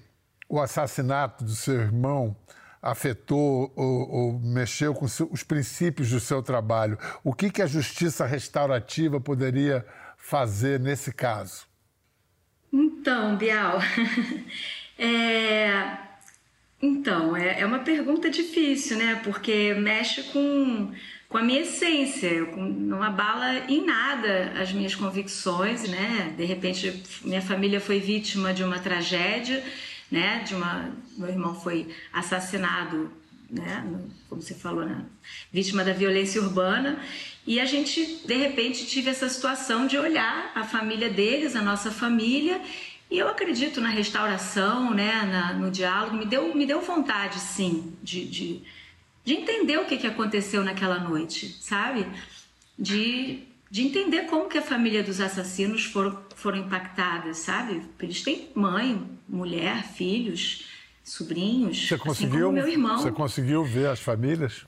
o 0.49 0.61
assassinato 0.61 1.43
do 1.43 1.53
seu 1.53 1.81
irmão 1.81 2.37
afetou 2.83 3.73
ou, 3.75 4.11
ou 4.11 4.41
mexeu 4.41 4.95
com 4.95 5.07
os 5.07 5.43
princípios 5.43 6.11
do 6.11 6.21
seu 6.21 6.43
trabalho? 6.43 6.99
O 7.25 7.33
que, 7.33 7.51
que 7.51 7.63
a 7.63 7.67
justiça 7.67 8.27
restaurativa 8.27 9.19
poderia 9.19 9.87
fazer 10.19 10.79
nesse 10.79 11.13
caso? 11.13 11.70
Então, 13.01 13.35
Bial, 13.35 13.79
é... 14.99 15.97
então, 16.83 17.35
é, 17.35 17.61
é 17.61 17.65
uma 17.65 17.79
pergunta 17.79 18.29
difícil, 18.29 18.99
né? 18.99 19.19
Porque 19.25 19.73
mexe 19.73 20.25
com, 20.25 20.93
com 21.27 21.39
a 21.39 21.43
minha 21.43 21.63
essência, 21.63 22.45
com, 22.45 22.63
não 22.63 23.03
abala 23.03 23.65
em 23.71 23.87
nada 23.87 24.53
as 24.61 24.71
minhas 24.71 24.95
convicções, 24.95 25.89
né? 25.89 26.35
De 26.37 26.45
repente, 26.45 27.03
minha 27.25 27.41
família 27.41 27.81
foi 27.81 28.01
vítima 28.01 28.53
de 28.53 28.63
uma 28.63 28.79
tragédia, 28.79 29.65
né? 30.11 30.45
De 30.47 30.55
uma, 30.55 30.91
meu 31.17 31.31
irmão 31.31 31.55
foi 31.55 31.89
assassinado 32.13 33.11
né, 33.51 33.85
como 34.29 34.41
você 34.41 34.55
falou, 34.55 34.85
né, 34.85 35.05
vítima 35.53 35.83
da 35.83 35.93
violência 35.93 36.41
urbana. 36.41 37.01
E 37.47 37.59
a 37.59 37.65
gente, 37.65 38.21
de 38.25 38.35
repente, 38.35 38.87
tive 38.87 39.11
essa 39.11 39.29
situação 39.29 39.87
de 39.87 39.99
olhar 39.99 40.53
a 40.55 40.63
família 40.63 41.11
deles, 41.11 41.57
a 41.57 41.63
nossa 41.63 41.91
família, 41.91 42.61
e 43.11 43.19
eu 43.19 43.29
acredito 43.29 43.81
na 43.81 43.89
restauração, 43.89 44.95
né, 44.95 45.23
na, 45.25 45.53
no 45.55 45.71
diálogo. 45.71 46.17
Me 46.17 46.25
deu, 46.25 46.55
me 46.55 46.65
deu 46.65 46.81
vontade, 46.81 47.41
sim, 47.41 47.93
de, 48.03 48.25
de, 48.25 48.63
de 49.25 49.35
entender 49.35 49.79
o 49.79 49.85
que, 49.85 49.97
que 49.97 50.07
aconteceu 50.07 50.63
naquela 50.63 50.99
noite, 51.01 51.57
sabe? 51.61 52.07
De, 52.79 53.43
de 53.69 53.83
entender 53.83 54.27
como 54.27 54.49
que 54.49 54.59
a 54.59 54.63
família 54.63 55.03
dos 55.03 55.21
assassinos 55.21 55.85
foram, 55.85 56.19
foram 56.37 56.59
impactadas, 56.59 57.39
sabe? 57.39 57.83
Eles 57.99 58.23
têm 58.23 58.49
mãe, 58.55 59.05
mulher, 59.29 59.83
filhos 59.83 60.67
sobrinhos, 61.03 61.89
você 61.89 61.99
conseguiu, 61.99 62.47
assim 62.47 62.55
meu 62.55 62.69
irmão. 62.69 62.99
Você 62.99 63.11
conseguiu 63.11 63.65
ver 63.65 63.89
as 63.89 63.99
famílias? 63.99 64.65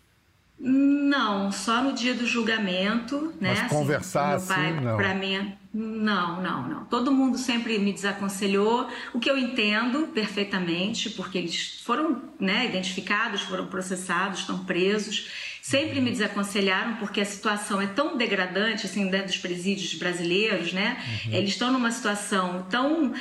Não, 0.64 1.50
só 1.50 1.82
no 1.82 1.92
dia 1.92 2.14
do 2.14 2.24
julgamento, 2.24 3.34
né? 3.40 3.50
Mas 3.50 3.58
assim, 3.58 3.68
conversar 3.68 4.36
assim, 4.36 4.80
não. 4.80 4.96
Para 4.96 5.12
mim, 5.12 5.52
não, 5.74 6.40
não, 6.40 6.68
não. 6.68 6.84
Todo 6.84 7.10
mundo 7.10 7.36
sempre 7.36 7.80
me 7.80 7.92
desaconselhou, 7.92 8.88
o 9.12 9.18
que 9.18 9.28
eu 9.28 9.36
entendo 9.36 10.06
perfeitamente, 10.14 11.10
porque 11.10 11.36
eles 11.36 11.80
foram, 11.82 12.22
né, 12.38 12.66
identificados, 12.66 13.40
foram 13.40 13.66
processados, 13.66 14.40
estão 14.40 14.64
presos. 14.64 15.28
Sempre 15.60 16.00
me 16.00 16.12
desaconselharam 16.12 16.94
porque 16.94 17.20
a 17.20 17.24
situação 17.24 17.80
é 17.80 17.88
tão 17.88 18.16
degradante 18.16 18.86
assim 18.86 19.08
dentro 19.08 19.28
dos 19.28 19.38
presídios 19.38 19.94
brasileiros, 19.94 20.72
né? 20.72 21.02
Uhum. 21.26 21.34
Eles 21.34 21.50
estão 21.50 21.72
numa 21.72 21.90
situação 21.90 22.64
tão 22.70 23.12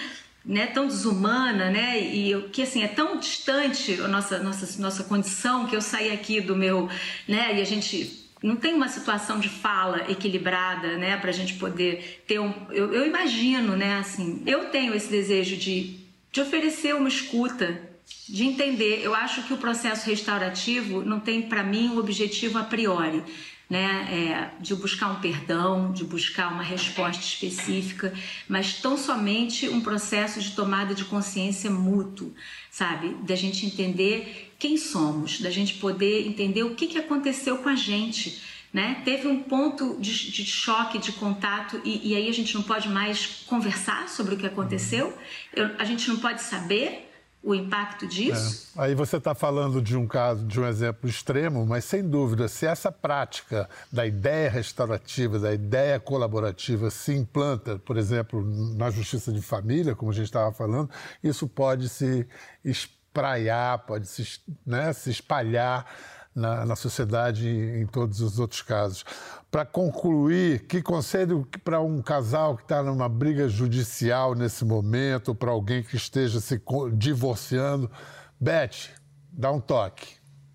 né, 0.44 0.68
tão 0.68 0.88
desumana, 0.88 1.70
né, 1.70 2.00
e 2.00 2.50
que 2.50 2.64
assim 2.64 2.84
é 2.84 2.88
tão 2.88 3.18
distante 3.18 3.94
a 4.02 4.08
nossa 4.08 4.40
nossa 4.40 4.82
nossa 4.82 5.04
condição 5.04 5.68
que 5.68 5.76
eu 5.76 5.82
saí 5.82 6.12
aqui 6.12 6.42
do 6.42 6.56
meu, 6.56 6.90
né, 7.28 7.58
e 7.58 7.62
a 7.62 7.66
gente 7.66 8.20
não 8.42 8.56
tem 8.56 8.74
uma 8.74 8.88
situação 8.88 9.40
de 9.40 9.50
fala 9.50 10.12
equilibrada, 10.12 10.98
né, 10.98 11.16
para 11.18 11.30
a 11.30 11.34
gente 11.34 11.54
poder 11.56 12.24
ter 12.28 12.40
um, 12.40 12.54
eu, 12.72 12.92
eu 12.94 13.06
imagino, 13.06 13.78
né, 13.78 13.98
assim, 13.98 14.42
eu 14.48 14.66
tenho 14.66 14.96
esse 14.96 15.10
desejo 15.10 15.56
de 15.58 16.02
de 16.32 16.40
oferecer 16.40 16.96
uma 16.96 17.10
escuta, 17.10 17.80
de 18.28 18.46
entender. 18.46 19.02
Eu 19.04 19.14
acho 19.14 19.44
que 19.44 19.54
o 19.54 19.58
processo 19.58 20.10
restaurativo 20.10 21.04
não 21.04 21.20
tem 21.20 21.42
para 21.42 21.64
mim 21.64 21.90
um 21.90 21.98
objetivo 21.98 22.58
a 22.58 22.64
priori 22.64 23.24
né, 23.72 24.52
é, 24.60 24.62
de 24.62 24.76
buscar 24.76 25.10
um 25.12 25.22
perdão, 25.22 25.94
de 25.94 26.04
buscar 26.04 26.52
uma 26.52 26.62
resposta 26.62 27.24
específica, 27.24 28.14
mas 28.46 28.74
tão 28.74 28.98
somente 28.98 29.70
um 29.70 29.80
processo 29.80 30.42
de 30.42 30.52
tomada 30.52 30.94
de 30.94 31.06
consciência 31.06 31.72
mútuo, 31.72 32.34
sabe? 32.70 33.16
Da 33.24 33.34
gente 33.34 33.66
entender 33.66 34.54
quem 34.60 34.76
somos, 34.76 35.40
da 35.40 35.50
gente 35.50 35.76
poder 35.76 36.28
entender 36.28 36.64
o 36.64 36.76
que, 36.76 36.86
que 36.86 36.98
aconteceu 36.98 37.60
com 37.60 37.70
a 37.70 37.76
gente. 37.76 38.42
Né? 38.74 39.02
Teve 39.06 39.30
um 39.30 39.42
ponto 39.42 39.98
de, 40.02 40.32
de 40.32 40.46
choque, 40.46 40.98
de 40.98 41.14
contato, 41.14 41.80
e, 41.86 42.12
e, 42.12 42.16
aí 42.16 42.28
a 42.28 42.34
gente 42.34 42.54
não 42.56 42.64
pode 42.64 42.90
mais 42.90 43.26
conversar 43.48 44.10
sobre 44.10 44.36
o 44.36 44.38
que 44.38 44.46
aconteceu, 44.46 45.18
Eu, 45.54 45.72
a 45.80 45.86
gente 45.86 46.10
não 46.10 46.18
pode 46.18 46.42
saber 46.42 47.11
o 47.44 47.56
impacto 47.56 48.06
disso. 48.06 48.72
É. 48.78 48.84
Aí 48.84 48.96
você 48.96 49.18
está 49.18 49.34
falando 49.34 49.82
de 49.82 49.98
um 49.98 50.06
caso, 50.06 50.46
de 50.46 50.60
um 50.60 50.68
exemplo 50.68 51.10
extremo, 51.10 51.66
mas 51.66 51.86
sem 51.86 52.08
dúvida, 52.08 52.48
se 52.48 52.66
essa 52.66 52.92
prática 52.92 53.68
da 53.92 54.06
ideia 54.06 54.50
restaurativa, 54.50 55.40
da 55.40 55.54
ideia 55.54 56.00
colaborativa 56.00 56.90
se 56.92 57.14
implanta, 57.14 57.80
por 57.80 57.98
exemplo, 57.98 58.44
na 58.76 58.92
justiça 58.92 59.32
de 59.32 59.42
família, 59.42 59.96
como 59.96 60.12
a 60.12 60.14
gente 60.14 60.26
estava 60.26 60.52
falando, 60.52 60.90
isso 61.24 61.48
pode 61.48 61.90
se 61.90 62.28
espraiar, 62.64 63.80
pode 63.80 64.08
se, 64.08 64.40
né, 64.66 64.94
se 64.94 65.10
espalhar 65.10 65.86
na, 66.34 66.66
na 66.66 66.76
sociedade 66.76 67.48
em 67.48 67.86
todos 67.86 68.22
os 68.22 68.40
outros 68.40 68.62
casos. 68.62 69.04
Para 69.50 69.66
concluir, 69.66 70.66
que 70.66 70.82
conselho 70.82 71.48
para 71.64 71.82
um 71.82 72.02
casal 72.02 72.56
que 72.56 72.64
está 72.64 72.82
numa 72.82 73.10
briga 73.10 73.50
judicial 73.50 74.34
nesse 74.34 74.64
momento, 74.64 75.36
para 75.36 75.52
alguém 75.52 75.84
que 75.84 75.96
esteja 75.96 76.40
se 76.40 76.62
divorciando? 76.94 77.92
Beth, 78.40 78.90
dá 79.32 79.52
um 79.52 79.60
toque. 79.60 80.08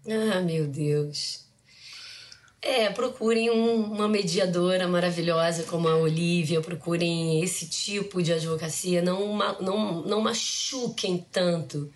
Ah, 0.08 0.40
meu 0.40 0.66
Deus. 0.66 1.44
É, 2.62 2.90
procurem 2.90 3.50
um, 3.50 3.92
uma 3.92 4.08
mediadora 4.08 4.88
maravilhosa 4.88 5.62
como 5.64 5.86
a 5.88 5.96
Olivia, 5.96 6.60
procurem 6.60 7.40
esse 7.42 7.68
tipo 7.68 8.20
de 8.22 8.32
advocacia, 8.32 9.02
não, 9.02 9.36
não, 9.60 10.02
não 10.02 10.20
machuquem 10.20 11.24
tanto 11.30 11.92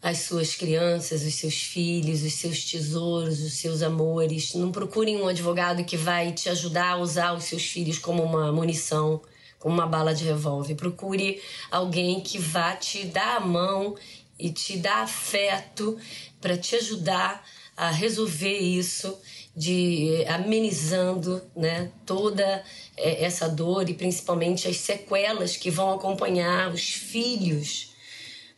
as 0.00 0.18
suas 0.18 0.54
crianças, 0.54 1.24
os 1.24 1.34
seus 1.34 1.54
filhos, 1.54 2.22
os 2.22 2.34
seus 2.34 2.64
tesouros, 2.64 3.40
os 3.40 3.54
seus 3.54 3.82
amores. 3.82 4.54
Não 4.54 4.70
procurem 4.70 5.20
um 5.20 5.26
advogado 5.26 5.84
que 5.84 5.96
vai 5.96 6.32
te 6.32 6.48
ajudar 6.48 6.92
a 6.92 6.96
usar 6.98 7.32
os 7.32 7.44
seus 7.44 7.64
filhos 7.64 7.98
como 7.98 8.22
uma 8.22 8.52
munição, 8.52 9.20
como 9.58 9.74
uma 9.74 9.86
bala 9.86 10.14
de 10.14 10.24
revólver. 10.24 10.76
Procure 10.76 11.42
alguém 11.70 12.20
que 12.20 12.38
vá 12.38 12.76
te 12.76 13.06
dar 13.06 13.38
a 13.38 13.40
mão 13.40 13.96
e 14.38 14.50
te 14.50 14.76
dar 14.76 15.02
afeto 15.02 15.98
para 16.40 16.56
te 16.56 16.76
ajudar 16.76 17.44
a 17.76 17.90
resolver 17.90 18.58
isso, 18.58 19.18
de 19.54 20.24
amenizando, 20.28 21.42
né, 21.56 21.90
toda 22.06 22.64
eh, 22.96 23.24
essa 23.24 23.48
dor 23.48 23.88
e 23.88 23.94
principalmente 23.94 24.68
as 24.68 24.76
sequelas 24.76 25.56
que 25.56 25.70
vão 25.70 25.92
acompanhar 25.92 26.72
os 26.72 26.90
filhos 26.90 27.87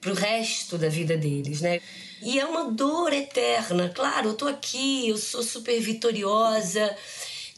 para 0.01 0.13
o 0.13 0.15
resto 0.15 0.79
da 0.79 0.89
vida 0.89 1.17
deles, 1.17 1.61
né? 1.61 1.81
E 2.23 2.39
é 2.39 2.45
uma 2.47 2.71
dor 2.71 3.13
eterna. 3.13 3.89
Claro, 3.89 4.31
eu 4.31 4.35
tô 4.35 4.47
aqui, 4.47 5.09
eu 5.09 5.17
sou 5.17 5.43
super 5.43 5.81
vitoriosa, 5.81 6.97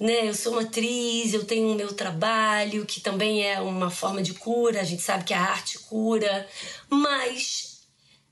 né? 0.01 0.29
Eu 0.29 0.35
sou 0.35 0.53
uma 0.53 0.63
atriz, 0.63 1.35
eu 1.35 1.45
tenho 1.45 1.73
o 1.73 1.75
meu 1.75 1.93
trabalho, 1.93 2.85
que 2.87 3.01
também 3.01 3.45
é 3.45 3.61
uma 3.61 3.91
forma 3.91 4.23
de 4.23 4.35
cura. 4.35 4.81
A 4.81 4.85
gente 4.85 5.03
sabe 5.03 5.25
que 5.25 5.35
a 5.35 5.41
arte 5.41 5.79
cura, 5.79 6.47
mas 6.91 7.72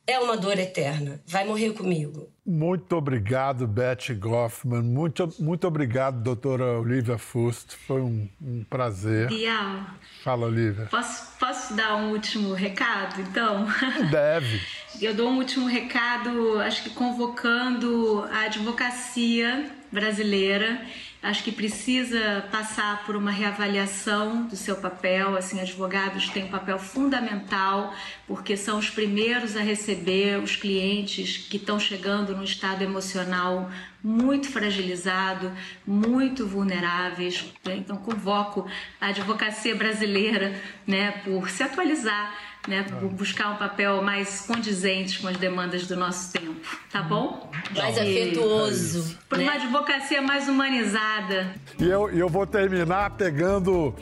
é 0.06 0.18
uma 0.18 0.36
dor 0.36 0.58
eterna. 0.58 1.20
Vai 1.26 1.44
morrer 1.44 1.72
comigo. 1.72 2.28
Muito 2.44 2.96
obrigado, 2.96 3.66
Beth 3.66 4.12
Goffman. 4.18 4.82
Muito, 4.82 5.32
muito 5.38 5.66
obrigado, 5.66 6.20
doutora 6.20 6.80
Olivia 6.80 7.16
Fust. 7.16 7.76
Foi 7.86 8.00
um, 8.00 8.28
um 8.42 8.64
prazer. 8.64 9.28
Bial. 9.28 9.86
Fala, 10.24 10.46
Olivia. 10.46 10.86
Posso, 10.90 11.38
posso 11.38 11.74
dar 11.74 11.96
um 11.96 12.10
último 12.10 12.52
recado, 12.52 13.20
então? 13.20 13.66
Deve. 14.10 14.60
Eu 15.00 15.14
dou 15.14 15.30
um 15.30 15.38
último 15.38 15.68
recado, 15.68 16.58
acho 16.60 16.82
que 16.82 16.90
convocando 16.90 18.24
a 18.32 18.46
advocacia 18.46 19.70
brasileira 19.92 20.80
acho 21.22 21.44
que 21.44 21.52
precisa 21.52 22.46
passar 22.50 23.04
por 23.04 23.14
uma 23.14 23.30
reavaliação 23.30 24.44
do 24.46 24.56
seu 24.56 24.76
papel. 24.76 25.36
Assim, 25.36 25.60
advogados 25.60 26.28
têm 26.28 26.44
um 26.44 26.50
papel 26.50 26.78
fundamental 26.78 27.94
porque 28.26 28.56
são 28.56 28.78
os 28.78 28.88
primeiros 28.88 29.56
a 29.56 29.60
receber 29.60 30.38
os 30.42 30.56
clientes 30.56 31.36
que 31.36 31.56
estão 31.56 31.78
chegando 31.78 32.34
num 32.34 32.44
estado 32.44 32.82
emocional 32.82 33.70
muito 34.02 34.48
fragilizado, 34.48 35.52
muito 35.86 36.46
vulneráveis. 36.46 37.52
Então, 37.66 37.96
convoco 37.98 38.66
a 39.00 39.08
advocacia 39.08 39.74
brasileira, 39.74 40.54
né, 40.86 41.12
por 41.24 41.50
se 41.50 41.62
atualizar 41.62 42.49
né, 42.68 42.84
buscar 43.12 43.52
um 43.52 43.56
papel 43.56 44.02
mais 44.02 44.42
condizente 44.42 45.20
com 45.20 45.28
as 45.28 45.36
demandas 45.36 45.86
do 45.86 45.96
nosso 45.96 46.32
tempo, 46.32 46.60
tá 46.90 47.02
bom? 47.02 47.50
Mais 47.74 47.96
e, 47.96 48.00
afetuoso. 48.00 49.18
Por 49.28 49.38
né? 49.38 49.44
uma 49.44 49.54
advocacia 49.54 50.20
mais 50.20 50.48
humanizada. 50.48 51.54
E 51.78 51.88
eu, 51.88 52.10
eu 52.10 52.28
vou 52.28 52.46
terminar 52.46 53.10
pegando 53.10 53.94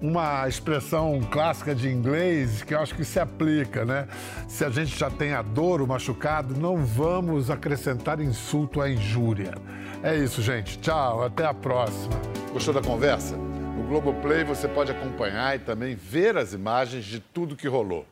uma 0.00 0.46
expressão 0.48 1.20
clássica 1.30 1.74
de 1.74 1.88
inglês 1.88 2.62
que 2.62 2.74
eu 2.74 2.80
acho 2.80 2.94
que 2.94 3.04
se 3.04 3.18
aplica, 3.18 3.84
né? 3.84 4.06
Se 4.48 4.64
a 4.64 4.70
gente 4.70 4.98
já 4.98 5.10
tem 5.10 5.32
a 5.32 5.42
dor, 5.42 5.80
o 5.80 5.86
machucado, 5.86 6.54
não 6.58 6.84
vamos 6.84 7.50
acrescentar 7.50 8.20
insulto 8.20 8.80
à 8.80 8.90
injúria. 8.90 9.54
É 10.02 10.14
isso, 10.14 10.42
gente. 10.42 10.78
Tchau, 10.78 11.24
até 11.24 11.44
a 11.44 11.54
próxima. 11.54 12.14
Gostou 12.52 12.74
da 12.74 12.82
conversa? 12.82 13.36
Globoplay 13.86 14.42
você 14.44 14.66
pode 14.66 14.90
acompanhar 14.90 15.54
e 15.56 15.60
também 15.60 15.94
ver 15.94 16.36
as 16.36 16.52
imagens 16.52 17.04
de 17.04 17.20
tudo 17.20 17.56
que 17.56 17.68
rolou. 17.68 18.04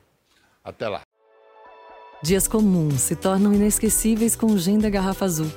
Até 0.63 0.89
lá. 0.89 1.03
Dias 2.23 2.49
comuns 2.49 3.01
se 3.01 3.17
tornam 3.17 3.53
inesquecíveis 3.53 4.35
com 4.35 4.47
o 4.47 4.59
gin 4.59 4.79
da 4.79 4.89
garrafa 4.89 5.25
azul. 5.25 5.51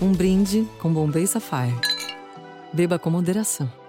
Um 0.00 0.12
brinde 0.12 0.66
com 0.78 0.92
Bombay 0.92 1.26
Sapphire. 1.26 1.78
Beba 2.72 2.98
com 2.98 3.10
moderação. 3.10 3.79